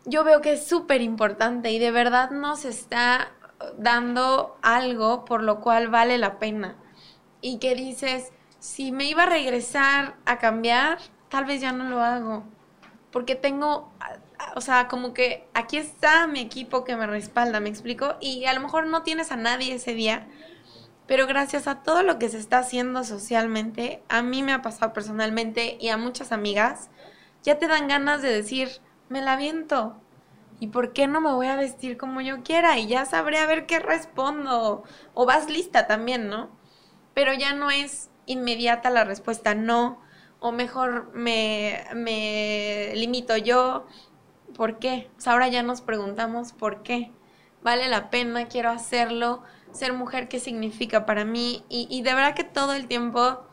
[0.05, 3.31] yo veo que es súper importante y de verdad nos está
[3.79, 6.75] dando algo por lo cual vale la pena.
[7.41, 12.03] Y que dices, si me iba a regresar a cambiar, tal vez ya no lo
[12.03, 12.43] hago.
[13.13, 13.93] Porque tengo,
[14.57, 18.17] o sea, como que aquí está mi equipo que me respalda, me explico.
[18.21, 20.27] Y a lo mejor no tienes a nadie ese día,
[21.07, 24.93] pero gracias a todo lo que se está haciendo socialmente, a mí me ha pasado
[24.93, 26.91] personalmente y a muchas amigas,
[27.43, 29.97] ya te dan ganas de decir, me la viento.
[30.59, 32.79] ¿Y por qué no me voy a vestir como yo quiera?
[32.79, 34.85] Y ya sabré a ver qué respondo.
[35.15, 36.49] O vas lista también, ¿no?
[37.15, 40.01] Pero ya no es inmediata la respuesta no.
[40.41, 43.87] O mejor me, me limito yo.
[44.57, 45.11] ¿Por qué?
[45.27, 47.13] ahora ya nos preguntamos por qué.
[47.63, 48.49] ¿Vale la pena?
[48.49, 49.43] ¿Quiero hacerlo?
[49.77, 51.65] Ser mujer, qué significa para mí.
[51.69, 53.47] Y, de verdad que todo el tiempo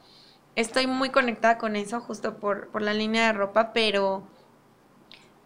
[0.55, 4.27] estoy muy conectada con eso, justo por, por la línea de ropa, pero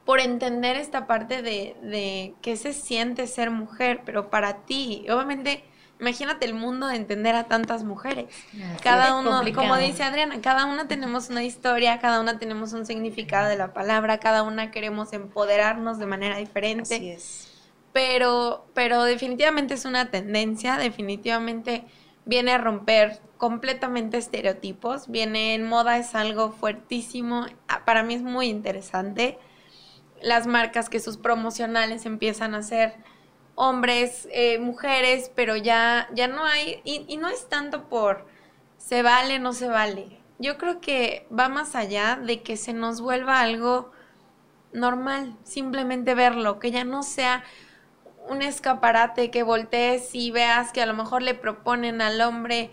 [0.05, 5.65] por entender esta parte de, de qué se siente ser mujer, pero para ti, obviamente,
[5.99, 8.27] imagínate el mundo de entender a tantas mujeres.
[8.81, 13.49] cada uno, como dice Adriana, cada una tenemos una historia, cada una tenemos un significado
[13.49, 16.95] de la palabra, cada una queremos empoderarnos de manera diferente.
[16.95, 17.46] Así es
[17.97, 21.83] pero, pero definitivamente es una tendencia, definitivamente
[22.25, 28.21] viene a romper completamente estereotipos, viene en moda, es algo fuertísimo, ah, para mí es
[28.21, 29.39] muy interesante.
[30.21, 32.93] Las marcas que sus promocionales empiezan a ser
[33.55, 38.27] hombres, eh, mujeres, pero ya, ya no hay, y, y no es tanto por
[38.77, 40.19] se vale, no se vale.
[40.37, 43.91] Yo creo que va más allá de que se nos vuelva algo
[44.71, 47.43] normal, simplemente verlo, que ya no sea
[48.29, 52.71] un escaparate que voltees y veas que a lo mejor le proponen al hombre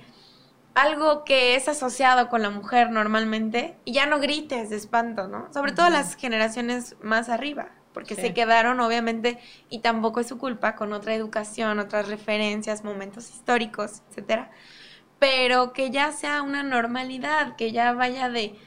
[0.74, 5.52] algo que es asociado con la mujer normalmente y ya no grites de espanto, ¿no?
[5.52, 9.38] Sobre todo las generaciones más arriba, porque se quedaron obviamente
[9.70, 14.50] y tampoco es su culpa con otra educación, otras referencias, momentos históricos, etcétera.
[15.20, 18.58] Pero que ya sea una normalidad, que ya vaya de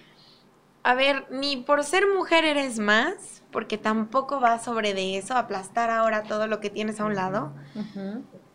[0.87, 5.89] a ver, ni por ser mujer eres más, porque tampoco va sobre de eso, aplastar
[5.89, 7.53] ahora todo lo que tienes a un lado,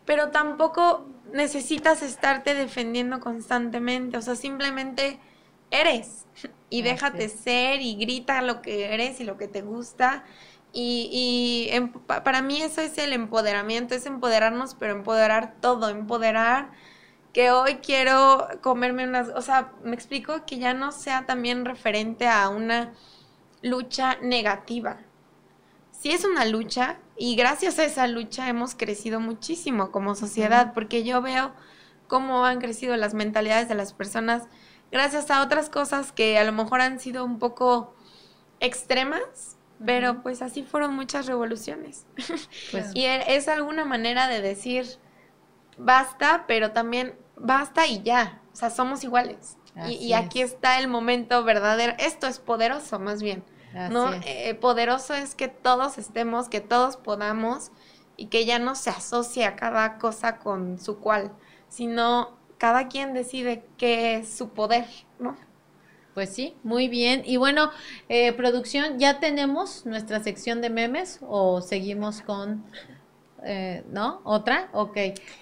[0.05, 5.19] pero tampoco necesitas estarte defendiendo constantemente, o sea, simplemente
[5.71, 6.27] eres
[6.69, 10.25] y déjate ser y grita lo que eres y lo que te gusta.
[10.75, 11.11] Y,
[11.71, 16.71] y para mí eso es el empoderamiento, es empoderarnos, pero empoderar todo, empoderar
[17.33, 22.27] que hoy quiero comerme unas, o sea, me explico que ya no sea también referente
[22.29, 22.93] a una
[23.63, 24.99] lucha negativa.
[25.93, 31.05] Sí es una lucha y gracias a esa lucha hemos crecido muchísimo como sociedad, porque
[31.05, 31.53] yo veo
[32.09, 34.49] cómo han crecido las mentalidades de las personas
[34.91, 37.95] gracias a otras cosas que a lo mejor han sido un poco
[38.61, 42.07] extremas, pero pues así fueron muchas revoluciones.
[42.71, 44.87] Pues y e, es alguna manera de decir,
[45.79, 49.57] basta, pero también basta y ya, o sea, somos iguales.
[49.89, 51.95] Y, aquí está el momento verdadero.
[51.99, 53.43] Esto es poderoso, más bien.
[53.91, 54.13] ¿No?
[54.25, 57.71] Eh, poderoso es que todos estemos, que todos podamos
[58.17, 61.33] y que ya no se asocie a cada cosa con su cual,
[61.69, 64.87] sino cada quien decide qué es su poder,
[65.19, 65.37] ¿no?
[66.15, 67.23] Pues sí, muy bien.
[67.25, 67.71] Y bueno,
[68.09, 72.65] eh, producción, ¿ya tenemos nuestra sección de memes o seguimos con
[73.45, 74.21] eh, ¿no?
[74.25, 74.69] ¿Otra?
[74.73, 74.97] Ok.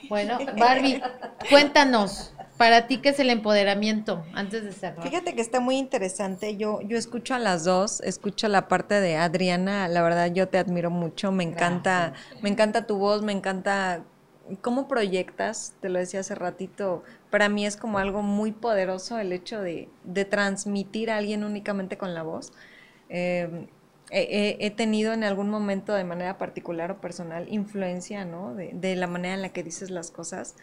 [0.08, 1.02] Bueno, Barbie,
[1.48, 4.22] cuéntanos, para ti, ¿qué es el empoderamiento?
[4.34, 5.02] Antes de cerrar.
[5.02, 6.58] Fíjate que está muy interesante.
[6.58, 10.58] Yo, yo escucho a las dos, escucho la parte de Adriana, la verdad yo te
[10.58, 14.04] admiro mucho, me encanta, me encanta tu voz, me encanta
[14.60, 19.32] cómo proyectas, te lo decía hace ratito, para mí es como algo muy poderoso el
[19.32, 22.52] hecho de, de transmitir a alguien únicamente con la voz.
[23.08, 23.68] Eh,
[24.10, 28.54] he, tenido en algún momento de manera particular o personal influencia, ¿no?
[28.54, 30.56] De, la manera en la que dices las cosas.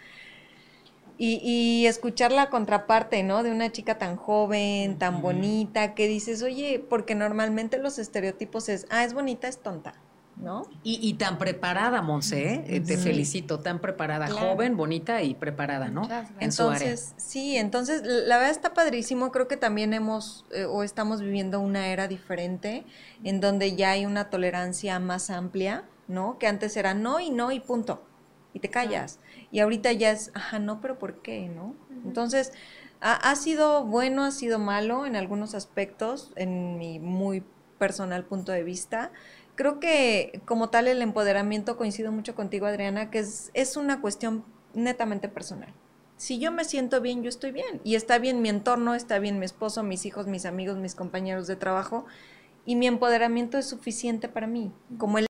[1.19, 3.41] Y, escuchar la contraparte, ¿no?
[3.41, 8.85] De una chica tan joven, tan bonita, que dices, oye, porque normalmente los estereotipos es,
[8.89, 9.95] ah, es bonita, es tonta.
[10.39, 10.67] ¿no?
[10.83, 12.79] Y, tan preparada, Monse, ¿eh?
[12.79, 16.07] te felicito, tan preparada, joven, bonita y preparada, ¿no?
[16.39, 16.95] En su área.
[16.95, 21.87] Sí, entonces la verdad está padrísimo, creo que también hemos eh, o estamos viviendo una
[21.87, 22.85] era diferente
[23.23, 26.37] en donde ya hay una tolerancia más amplia, ¿no?
[26.37, 28.03] Que antes era no y no y punto,
[28.53, 29.19] y te callas.
[29.57, 31.73] Y ahorita ya es, ajá, no, pero ¿por qué, no?
[32.05, 32.53] Entonces,
[33.01, 37.43] ha, ha sido bueno, ha sido malo en algunos aspectos, en mi muy
[37.79, 39.11] personal punto de vista,
[39.55, 44.45] creo que como tal el empoderamiento, coincido mucho contigo Adriana, que es, es una cuestión
[44.75, 45.73] netamente personal.
[46.17, 47.81] Si yo me siento bien, yo estoy bien.
[47.83, 51.47] Y está bien mi entorno, está bien mi esposo, mis hijos, mis amigos, mis compañeros
[51.47, 52.05] de trabajo.
[52.63, 54.71] Y mi empoderamiento es suficiente para mí.
[54.99, 55.25] Como el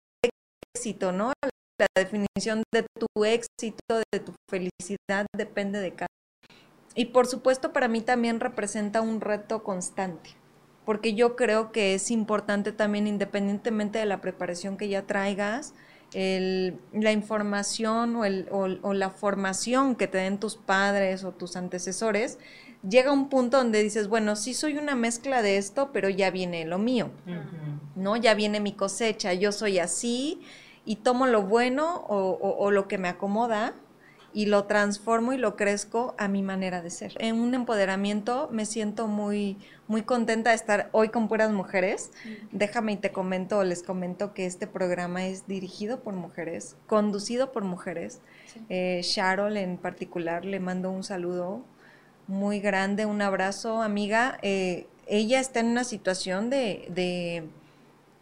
[0.75, 1.31] éxito, ¿no?
[1.79, 6.07] La definición de tu éxito, de tu felicidad, depende de cada.
[6.95, 10.35] Y por supuesto, para mí también representa un reto constante
[10.87, 15.73] porque yo creo que es importante también, independientemente de la preparación que ya traigas,
[16.13, 22.39] la información o, el, o, la formación que te den tus padres o tus antecesores,
[22.89, 26.31] llega a un punto donde dices, bueno, sí soy una mezcla de esto, pero ya
[26.31, 27.11] viene lo mío,
[27.97, 28.15] ¿no?
[28.15, 30.39] Ya viene mi cosecha, yo soy así
[30.87, 33.75] y tomo lo bueno o lo que me acomoda
[34.37, 37.13] y lo transformo y lo crezco a mi manera de ser.
[37.17, 39.57] En un empoderamiento me siento muy,
[39.87, 42.11] muy contenta de estar hoy con puras mujeres.
[42.51, 47.63] Déjame y te comento, les comento que este programa es dirigido por mujeres, conducido por
[47.63, 48.21] mujeres.
[48.69, 51.63] Eh, Charol en particular le mando un saludo
[52.27, 54.37] muy grande, un abrazo, amiga.
[54.43, 57.47] Eh, ella está en una situación de,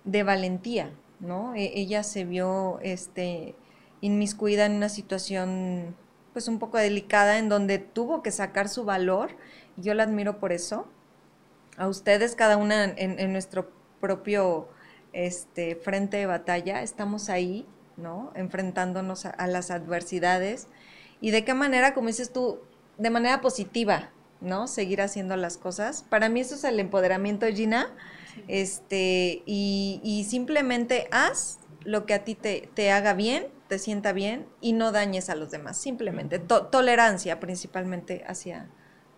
[0.06, 1.56] de, valentía, ¿no?
[1.56, 3.56] E, ella se vio este,
[4.02, 5.96] inmiscuida en una situación
[6.34, 9.32] pues un poco delicada en donde tuvo que sacar su valor.
[9.78, 10.88] Yo la admiro por eso
[11.78, 14.70] a ustedes, cada una en, nuestro propio
[15.14, 17.66] este, frente de batalla, estamos ahí,
[17.98, 18.32] ¿no?
[18.36, 20.68] Enfrentándonos a, las adversidades.
[21.22, 22.60] Y de qué manera, como dices tú,
[22.98, 24.10] de manera positiva,
[24.42, 24.68] ¿no?
[24.68, 26.04] Seguir haciendo las cosas.
[26.04, 27.90] Para mí eso es el empoderamiento, Gina.
[28.48, 34.46] Este, y, simplemente haz lo que a ti te, te, haga bien, te sienta bien
[34.62, 35.78] y no dañes a los demás.
[35.78, 38.70] Simplemente tolerancia principalmente hacia,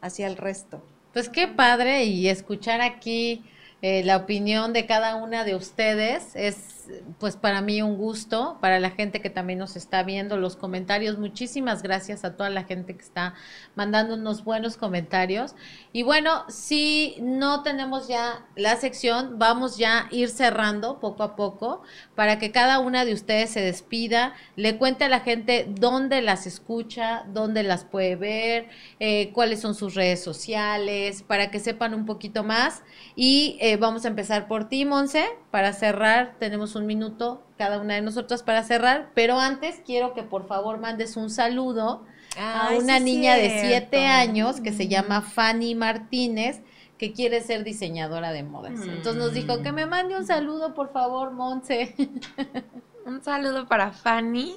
[0.01, 0.83] hacia el resto.
[1.13, 3.43] Pues qué padre y escuchar aquí
[3.83, 6.89] eh, la opinión de cada una de ustedes es
[7.19, 11.19] pues para mí un gusto, para la gente que también nos está viendo los comentarios.
[11.19, 13.35] Muchísimas gracias a toda la gente que está
[13.75, 15.55] mandándonos buenos comentarios.
[15.97, 21.35] Y bueno, si no tenemos ya la sección, vamos ya a ir cerrando poco a
[21.35, 21.81] poco
[22.13, 26.45] para que cada una de ustedes se despida, le cuente a la gente dónde las
[26.45, 28.69] escucha, dónde las puede ver,
[28.99, 32.83] eh, cuáles son sus redes sociales, para que sepan un poquito más.
[33.15, 36.35] Y eh, vamos a empezar por ti, Monse, para cerrar.
[36.37, 40.77] Tenemos un minuto cada una de nosotras para cerrar, pero antes quiero que por favor
[40.77, 42.05] mandes un saludo
[42.37, 46.61] a una niña de siete años que se llama Fanny Martínez
[46.97, 48.81] que quiere ser diseñadora de modas.
[48.81, 51.95] Entonces nos dijo que me mande un saludo, por favor, Monse.
[53.05, 54.55] un saludo para Fanny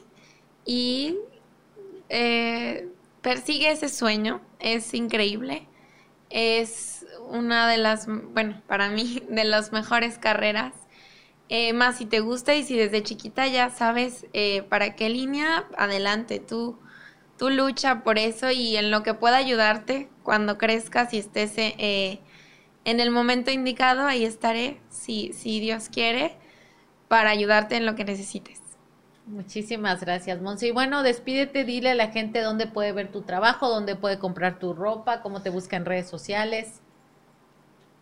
[0.65, 1.17] y
[2.09, 2.89] eh,
[3.21, 5.67] persigue ese sueño, es increíble,
[6.31, 10.75] es una de las, bueno, para mí, de las mejores carreras.
[11.53, 15.67] Eh, más si te gusta y si desde chiquita ya sabes eh, para qué línea,
[15.77, 16.79] adelante, tú,
[17.41, 22.21] tú lucha por eso y en lo que pueda ayudarte cuando crezcas y estés eh,
[22.85, 26.37] en el momento indicado, ahí estaré, si, si Dios quiere,
[27.09, 28.61] para ayudarte en lo que necesites.
[29.25, 30.67] Muchísimas gracias, Monse.
[30.67, 34.59] Y bueno, despídete, dile a la gente dónde puede ver tu trabajo, dónde puede comprar
[34.59, 36.83] tu ropa, cómo te busca en redes sociales.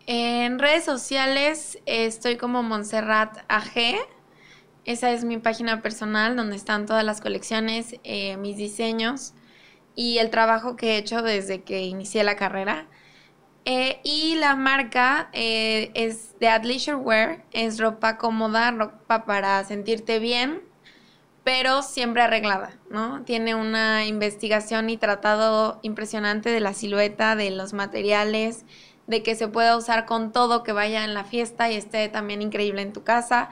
[0.05, 3.95] En redes sociales estoy como Montserrat AG.
[4.89, 9.35] Esa es mi página personal donde están todas las colecciones, eh, mis diseños
[9.93, 12.87] y el trabajo que he hecho desde que inicié la carrera.
[13.65, 20.17] Eh, y la marca eh, es de Athleisure Wear, es ropa cómoda, ropa para sentirte
[20.17, 20.63] bien,
[21.43, 23.21] pero siempre arreglada, ¿no?
[23.25, 28.65] Tiene una investigación y tratado impresionante de la silueta, de los materiales,
[29.05, 32.41] de que se pueda usar con todo, que vaya en la fiesta y esté también
[32.41, 33.51] increíble en tu casa,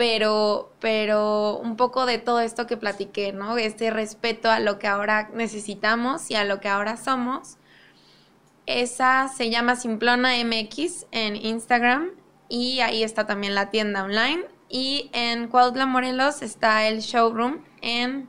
[0.00, 3.58] pero, pero un poco de todo esto que platiqué, ¿no?
[3.58, 7.58] Este respeto a lo que ahora necesitamos y a lo que ahora somos.
[8.64, 12.12] Esa se llama Simplona MX en Instagram
[12.48, 18.26] y ahí está también la tienda online y en Cuautla, Morelos está el showroom en...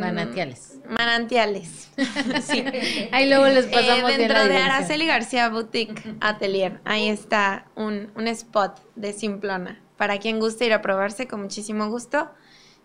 [0.00, 0.73] Manantiales.
[0.88, 1.90] Manantiales.
[2.42, 2.64] sí.
[3.12, 6.80] Ahí luego les pasamos eh, Dentro de Araceli García Boutique Atelier.
[6.84, 9.80] Ahí está un, un spot de Simplona.
[9.96, 12.30] Para quien guste ir a probarse, con muchísimo gusto.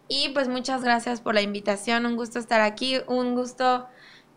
[0.07, 2.05] Y pues muchas gracias por la invitación.
[2.05, 2.97] Un gusto estar aquí.
[3.07, 3.87] Un gusto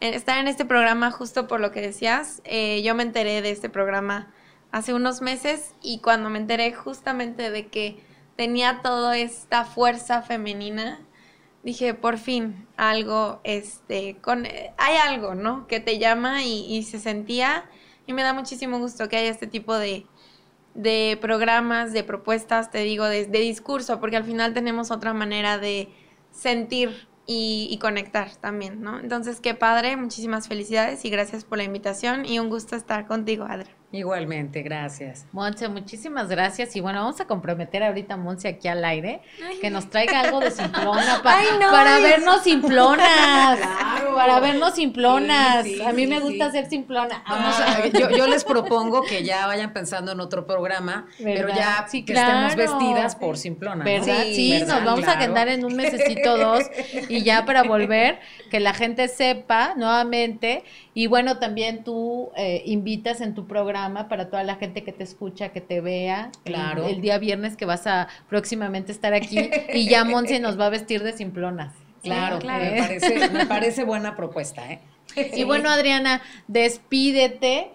[0.02, 2.42] eh, estar en este programa justo por lo que decías.
[2.44, 4.32] Eh, yo me enteré de este programa
[4.72, 8.02] hace unos meses y cuando me enteré justamente de que
[8.34, 10.98] tenía toda esta fuerza femenina,
[11.62, 14.46] dije, por fin, algo, este, con,
[14.78, 15.66] hay algo, ¿no?
[15.66, 17.64] Que te llama y, se sentía
[18.06, 20.06] y me da muchísimo gusto que haya este tipo de,
[20.74, 25.58] de programas, de propuestas, te digo, de, de, discurso, porque al final tenemos otra manera
[25.58, 25.88] de
[26.30, 28.98] sentir y, y, conectar también, ¿no?
[28.98, 33.44] Entonces, qué padre, muchísimas felicidades y gracias por la invitación y un gusto estar contigo,
[33.48, 33.81] Adri.
[33.92, 35.26] Igualmente, gracias.
[35.32, 36.74] Monse, muchísimas gracias.
[36.76, 39.20] Y bueno, vamos a comprometer ahorita a Monse aquí al aire
[39.60, 43.58] que nos traiga algo de simplona para vernos simplonas.
[44.14, 45.66] para vernos simplonas.
[45.86, 47.22] a mí me gusta ser simplona.
[48.16, 53.14] yo, les propongo que ya vayan pensando en otro programa, pero ya que estemos vestidas
[53.16, 53.84] por simplona.
[53.84, 54.24] ¿Verdad?
[54.32, 56.64] Sí, nos vamos a quedar en un mesecito dos
[57.10, 58.20] y ya para volver,
[58.50, 60.64] que la gente sepa nuevamente.
[60.94, 65.04] Y bueno, también tú eh, invitas en tu programa para toda la gente que te
[65.04, 66.30] escucha, que te vea.
[66.44, 66.86] Claro.
[66.86, 70.70] El, día viernes que vas a próximamente estar aquí y ya Monse nos va a
[70.70, 71.72] vestir de simplonas.
[72.02, 74.70] Claro, Me, parece, me parece buena propuesta.
[74.70, 74.80] ¿eh?
[75.34, 77.70] Y bueno, Adriana, despídete.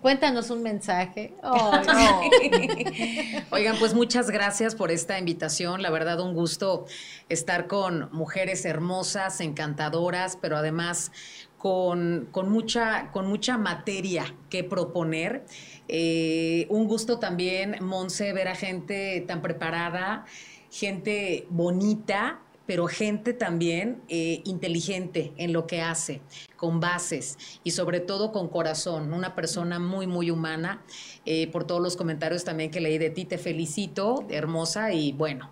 [0.00, 1.34] Cuéntanos un mensaje.
[3.50, 5.82] Oigan, pues muchas gracias por esta invitación.
[5.82, 6.86] La verdad, un gusto
[7.28, 11.10] estar con mujeres hermosas, encantadoras, pero además
[11.58, 15.44] con, mucha, con mucha materia que proponer.
[15.88, 20.24] Eh, un gusto también, Monse, ver a gente tan preparada,
[20.70, 26.20] gente bonita, pero gente también eh, inteligente en lo que hace,
[26.56, 30.82] con bases y sobre todo con corazón, una persona muy, muy humana.
[31.24, 35.50] Eh, por todos los comentarios también que leí de ti, te felicito, hermosa, y bueno,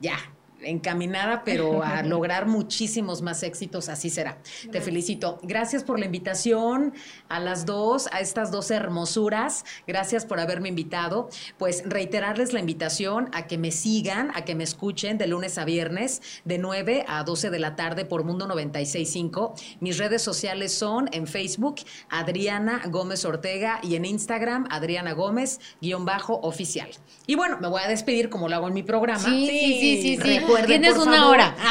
[0.00, 0.16] ya,
[0.64, 4.38] encaminada, pero a lograr muchísimos más éxitos, así será.
[4.70, 5.38] Te felicito.
[5.42, 6.94] Gracias por la invitación
[7.28, 9.64] a las dos, a estas dos hermosuras.
[9.86, 11.28] Gracias por haberme invitado.
[11.58, 15.64] Pues reiterarles la invitación a que me sigan, a que me escuchen de lunes a
[15.64, 19.54] viernes, de 9 a 12 de la tarde por Mundo 965.
[19.80, 21.76] Mis redes sociales son en Facebook,
[22.08, 26.88] Adriana Gómez Ortega y en Instagram, Adriana Gómez, guion bajo oficial.
[27.26, 29.24] Y bueno, me voy a despedir como lo hago en mi programa.
[29.24, 30.18] Sí, sí, sí, sí.
[30.22, 30.40] sí.
[30.62, 31.54] Recuerden, Tienes por una favor- hora.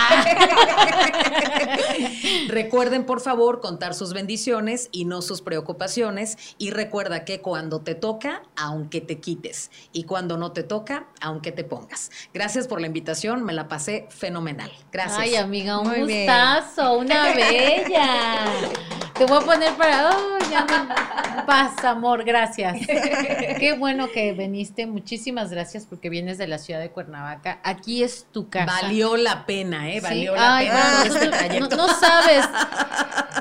[2.47, 6.37] Recuerden, por favor, contar sus bendiciones y no sus preocupaciones.
[6.57, 9.71] Y recuerda que cuando te toca, aunque te quites.
[9.91, 12.11] Y cuando no te toca, aunque te pongas.
[12.33, 14.71] Gracias por la invitación, me la pasé fenomenal.
[14.91, 15.19] Gracias.
[15.19, 16.25] Ay, amiga, un Muy bien.
[16.27, 18.45] gustazo, una bella.
[19.13, 20.09] Te voy a poner para.
[20.09, 22.77] Oh, ya me- Paz, amor, gracias.
[22.87, 24.87] Qué bueno que viniste.
[24.87, 27.59] Muchísimas gracias porque vienes de la ciudad de Cuernavaca.
[27.63, 28.65] Aquí es tu casa.
[28.81, 29.95] Valió la pena, ¿eh?
[29.95, 32.45] Sí, Valió la ay, pena este no sabes.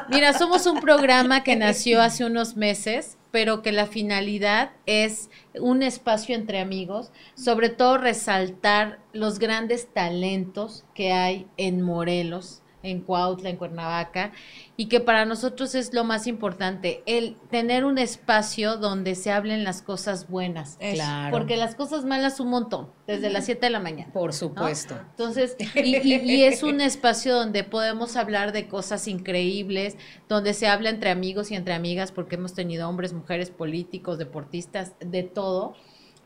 [0.09, 5.83] Mira, somos un programa que nació hace unos meses, pero que la finalidad es un
[5.83, 13.49] espacio entre amigos, sobre todo resaltar los grandes talentos que hay en Morelos, en Cuautla,
[13.51, 14.33] en Cuernavaca,
[14.76, 19.64] y que para nosotros es lo más importante, el tener un espacio donde se hablen
[19.64, 20.78] las cosas buenas.
[20.80, 21.30] Claro.
[21.37, 24.12] Porque las cosas malas un montón, desde las 7 de la mañana.
[24.12, 24.33] Por ¿no?
[24.33, 24.97] supuesto.
[25.11, 29.97] Entonces, y, y- y es un espacio donde podemos hablar de cosas increíbles,
[30.28, 34.93] donde se habla entre amigos y entre amigas, porque hemos tenido hombres, mujeres, políticos, deportistas,
[35.01, 35.74] de todo,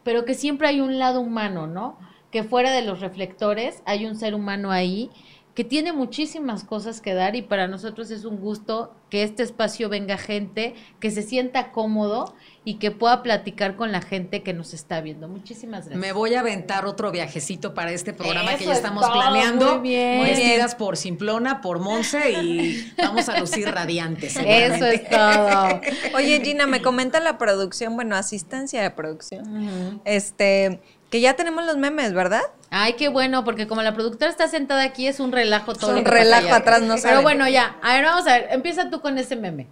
[0.02, 1.98] pero que siempre hay un lado humano, ¿no?
[2.30, 5.10] Que fuera de los reflectores hay un ser humano ahí
[5.56, 9.88] que tiene muchísimas cosas que dar y para nosotros es un gusto que este espacio
[9.88, 14.74] venga gente que se sienta cómodo y que pueda platicar con la gente que nos
[14.74, 15.28] está viendo.
[15.28, 15.98] Muchísimas gracias.
[15.98, 19.78] Me voy a aventar otro viajecito para este programa que ya es estamos todo, planeando.
[19.78, 20.18] muy bien.
[20.18, 24.36] Muy Vestidas por Simplona, por Monse y vamos a lucir radiantes.
[24.36, 25.80] Eso es todo.
[26.16, 31.78] Oye, Gina, me comenta la producción, bueno, asistencia de producción, este, que ya tenemos los
[31.78, 32.42] memes, ¿verdad?
[32.78, 35.92] Ay, qué bueno, porque como la productora está sentada aquí, es un relajo todo.
[35.92, 36.56] Es un relajo allá.
[36.56, 37.22] atrás, no Pero saben.
[37.22, 37.76] bueno, ya.
[37.82, 38.48] A ver, vamos a ver.
[38.50, 39.66] Empieza tú con ese meme.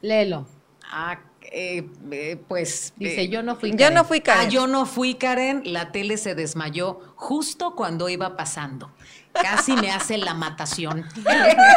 [0.00, 0.46] Léelo.
[0.90, 2.94] Ah, eh, eh, pues.
[2.96, 3.72] Dice, eh, yo no fui.
[3.72, 3.94] Yo Karen.
[3.94, 4.46] no fui Karen.
[4.46, 5.62] Ah, yo no fui, Karen.
[5.64, 8.90] La tele se desmayó justo cuando iba pasando.
[9.32, 11.06] Casi me hace la matación.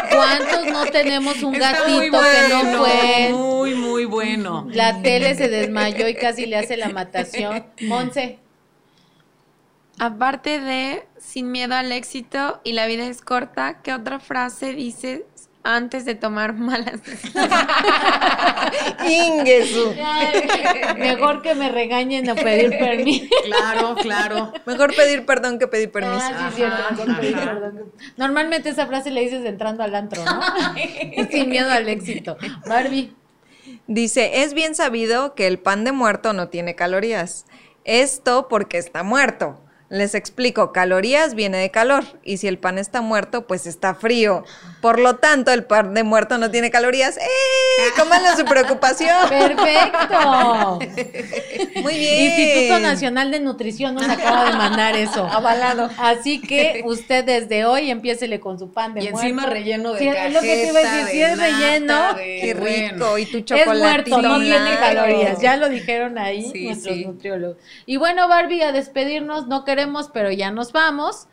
[0.10, 3.30] ¿Cuántos no tenemos un Está gatito muy que no fue?
[3.34, 4.68] Muy, muy bueno.
[4.72, 7.66] La tele se desmayó y casi le hace la matación.
[7.82, 8.40] Monse.
[10.02, 15.22] Aparte de sin miedo al éxito y la vida es corta, ¿qué otra frase dices
[15.62, 17.52] antes de tomar malas decisiones?
[19.08, 19.94] Ingesu.
[20.98, 23.28] Mejor que me regañen o pedir permiso.
[23.46, 24.52] Claro, claro.
[24.66, 26.26] Mejor pedir perdón que pedir permiso.
[26.34, 27.92] Ah, sí, cierto, Ajá, pedir perdón.
[28.18, 30.42] Normalmente esa frase le dices entrando al antro, ¿no?
[31.30, 32.38] Sin miedo al éxito.
[32.66, 33.14] Barbie.
[33.86, 37.46] Dice, es bien sabido que el pan de muerto no tiene calorías.
[37.84, 39.60] Esto porque está muerto.
[39.92, 44.46] Les explico, calorías viene de calor y si el pan está muerto, pues está frío.
[44.82, 47.18] Por lo tanto, el pan de muerto no tiene calorías.
[47.18, 47.22] ¡Eh!
[47.98, 49.14] Cómanle su preocupación.
[49.28, 50.80] Perfecto.
[51.82, 52.24] Muy bien.
[52.32, 55.26] Instituto Nacional de Nutrición nos acaba de mandar eso.
[55.26, 55.90] Avalado.
[55.98, 59.20] Así que usted desde hoy empiécele con su pan de Y muerto.
[59.22, 62.14] encima relleno de Sí, es lo que te iba a decir, si de es relleno,
[62.14, 62.96] de- Qué rico.
[62.98, 63.18] bueno.
[63.18, 64.10] Y tu Es chocolate.
[64.10, 65.42] muerto, no tiene calorías.
[65.42, 67.06] Ya lo dijeron ahí Sí, nuestros sí.
[67.06, 67.58] nutriólogos.
[67.86, 69.81] Y bueno, Barbie, a despedirnos, no queremos,
[70.14, 71.28] pero ya nos vamos.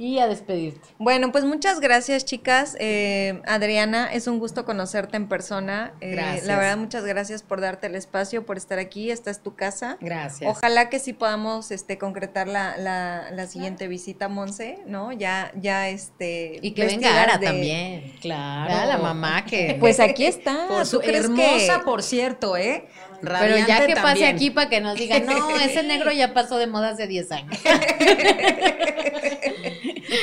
[0.00, 0.88] Y a despedirte.
[0.98, 2.76] Bueno, pues muchas gracias, chicas.
[2.78, 5.92] Eh, Adriana, es un gusto conocerte en persona.
[6.00, 6.46] Eh, Gracias.
[6.46, 9.10] La verdad, muchas gracias por darte el espacio, por estar aquí.
[9.10, 9.98] Esta es tu casa.
[10.00, 10.48] Gracias.
[10.48, 15.10] Ojalá que sí podamos este, concretar la, la, la siguiente visita a Monse, ¿no?
[15.10, 16.60] Ya, ya, este.
[16.62, 18.12] Y que venga Ara de- también.
[18.20, 18.88] Claro.
[18.88, 19.76] La mamá que.
[19.80, 20.66] Pues aquí está.
[20.68, 22.86] Por ¿Tú su hermosa, que- por cierto, ¿eh?
[23.20, 26.68] Pero ya que pase aquí para que nos digan, no, ese negro ya pasó de
[26.68, 27.58] moda hace 10 años.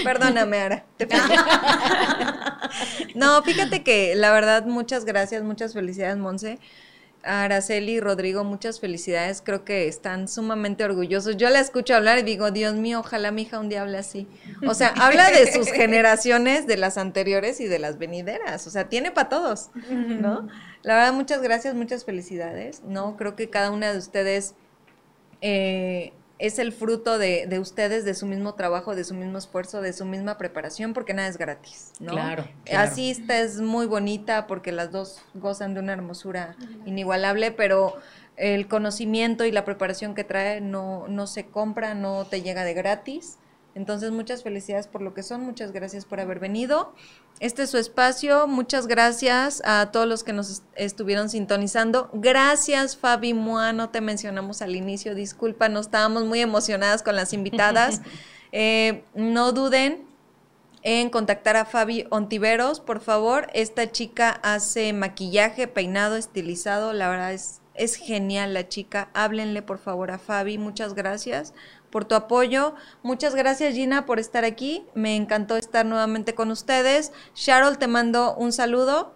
[0.06, 0.86] Perdóname, Ara.
[3.16, 6.60] No, fíjate que la verdad, muchas gracias, muchas felicidades, Monse.
[7.26, 9.42] Araceli y Rodrigo, muchas felicidades.
[9.44, 11.38] Creo que están sumamente orgullosos.
[11.38, 14.28] Yo la escucho hablar y digo, Dios mío, ojalá mi hija un día hable así.
[14.68, 18.68] O sea, habla de sus generaciones, de las anteriores y de las venideras.
[18.68, 20.48] O sea, tiene para todos, ¿no?
[20.84, 22.84] La verdad, muchas gracias, muchas felicidades.
[22.84, 24.54] No, creo que cada una de ustedes
[25.42, 29.82] eh, es el fruto de, de ustedes, de su mismo trabajo, de su mismo esfuerzo,
[29.82, 32.12] de su misma preparación, porque nada es gratis, ¿no?
[32.12, 32.92] Claro, claro.
[32.92, 36.56] Así esta es muy bonita porque las dos gozan de una hermosura
[36.86, 37.96] inigualable, pero
[38.36, 42.74] el conocimiento y la preparación que trae no, no se compra, no te llega de
[42.74, 43.38] gratis.
[43.76, 46.94] Entonces, muchas felicidades por lo que son, muchas gracias por haber venido.
[47.42, 52.10] Este es su espacio, muchas gracias a todos los que nos estuvieron sintonizando.
[52.14, 57.34] Gracias, Fabi Mua, no te mencionamos al inicio, disculpa, no estábamos muy emocionadas con las
[57.34, 58.02] invitadas.
[58.58, 60.06] Eh, no duden
[60.82, 63.48] en contactar a Fabi Ontiveros, por favor.
[63.54, 69.10] Esta chica hace maquillaje, peinado, estilizado, la verdad es, es genial la chica.
[69.14, 71.54] Háblenle, por favor, a Fabi, muchas gracias
[71.96, 72.76] por tu apoyo.
[73.04, 74.86] Muchas gracias Gina por estar aquí.
[74.96, 77.14] Me encantó estar nuevamente con ustedes.
[77.36, 79.14] Charol, te mando un saludo.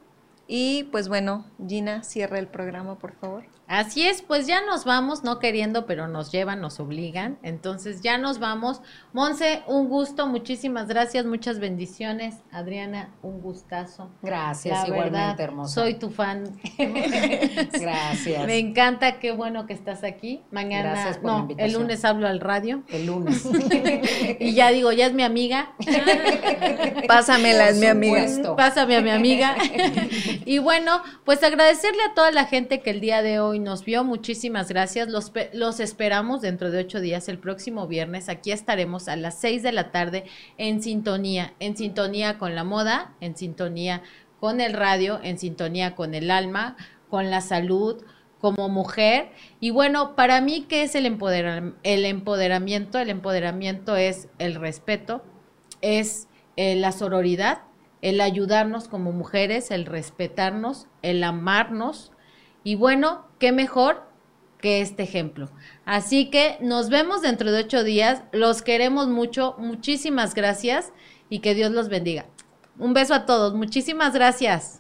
[0.48, 3.44] Y pues bueno, Gina, cierra el programa, por favor.
[3.70, 7.38] Así es, pues ya nos vamos, no queriendo, pero nos llevan, nos obligan.
[7.44, 8.82] Entonces ya nos vamos.
[9.14, 12.38] Monse, un gusto, muchísimas gracias, muchas bendiciones.
[12.52, 14.10] Adriana, un gustazo.
[14.24, 15.76] Gracias, igualmente, hermosa.
[15.76, 16.60] Soy tu fan.
[16.80, 18.48] gracias.
[18.48, 20.42] Me encanta, qué bueno que estás aquí.
[20.50, 22.82] Mañana, gracias por no, el lunes hablo al radio.
[22.88, 23.48] El lunes.
[24.40, 25.74] y ya digo, ya es mi amiga.
[27.08, 28.56] Pásamela, es mi amiga.
[28.56, 29.56] Pásame a mi amiga.
[30.44, 34.04] y bueno, pues agradecerle a toda la gente que el día de hoy nos vio.
[34.04, 35.10] Muchísimas gracias.
[35.10, 38.30] Los, los esperamos dentro de ocho días, el próximo viernes.
[38.30, 40.26] Aquí estaremos a las seis de la tarde
[40.58, 44.02] en sintonía, en sintonía con la moda, en sintonía
[44.40, 46.78] con el radio, en sintonía con el alma,
[47.10, 48.04] con la salud,
[48.40, 49.32] como mujer.
[49.60, 51.06] Y bueno, para mí, ¿qué es el,
[51.84, 53.00] el empoderamiento?
[53.00, 55.24] El empoderamiento es el respeto,
[55.82, 57.64] es eh, la sororidad,
[58.02, 62.12] el ayudarnos como mujeres, el respetarnos, el amarnos,
[62.64, 64.04] y bueno, qué mejor
[64.60, 65.50] que este ejemplo.
[65.86, 68.24] Así que nos vemos dentro de ocho días.
[68.32, 69.56] Los queremos mucho.
[69.58, 70.92] Muchísimas gracias
[71.30, 72.26] y que Dios los bendiga.
[72.78, 73.54] Un beso a todos.
[73.54, 74.79] Muchísimas gracias.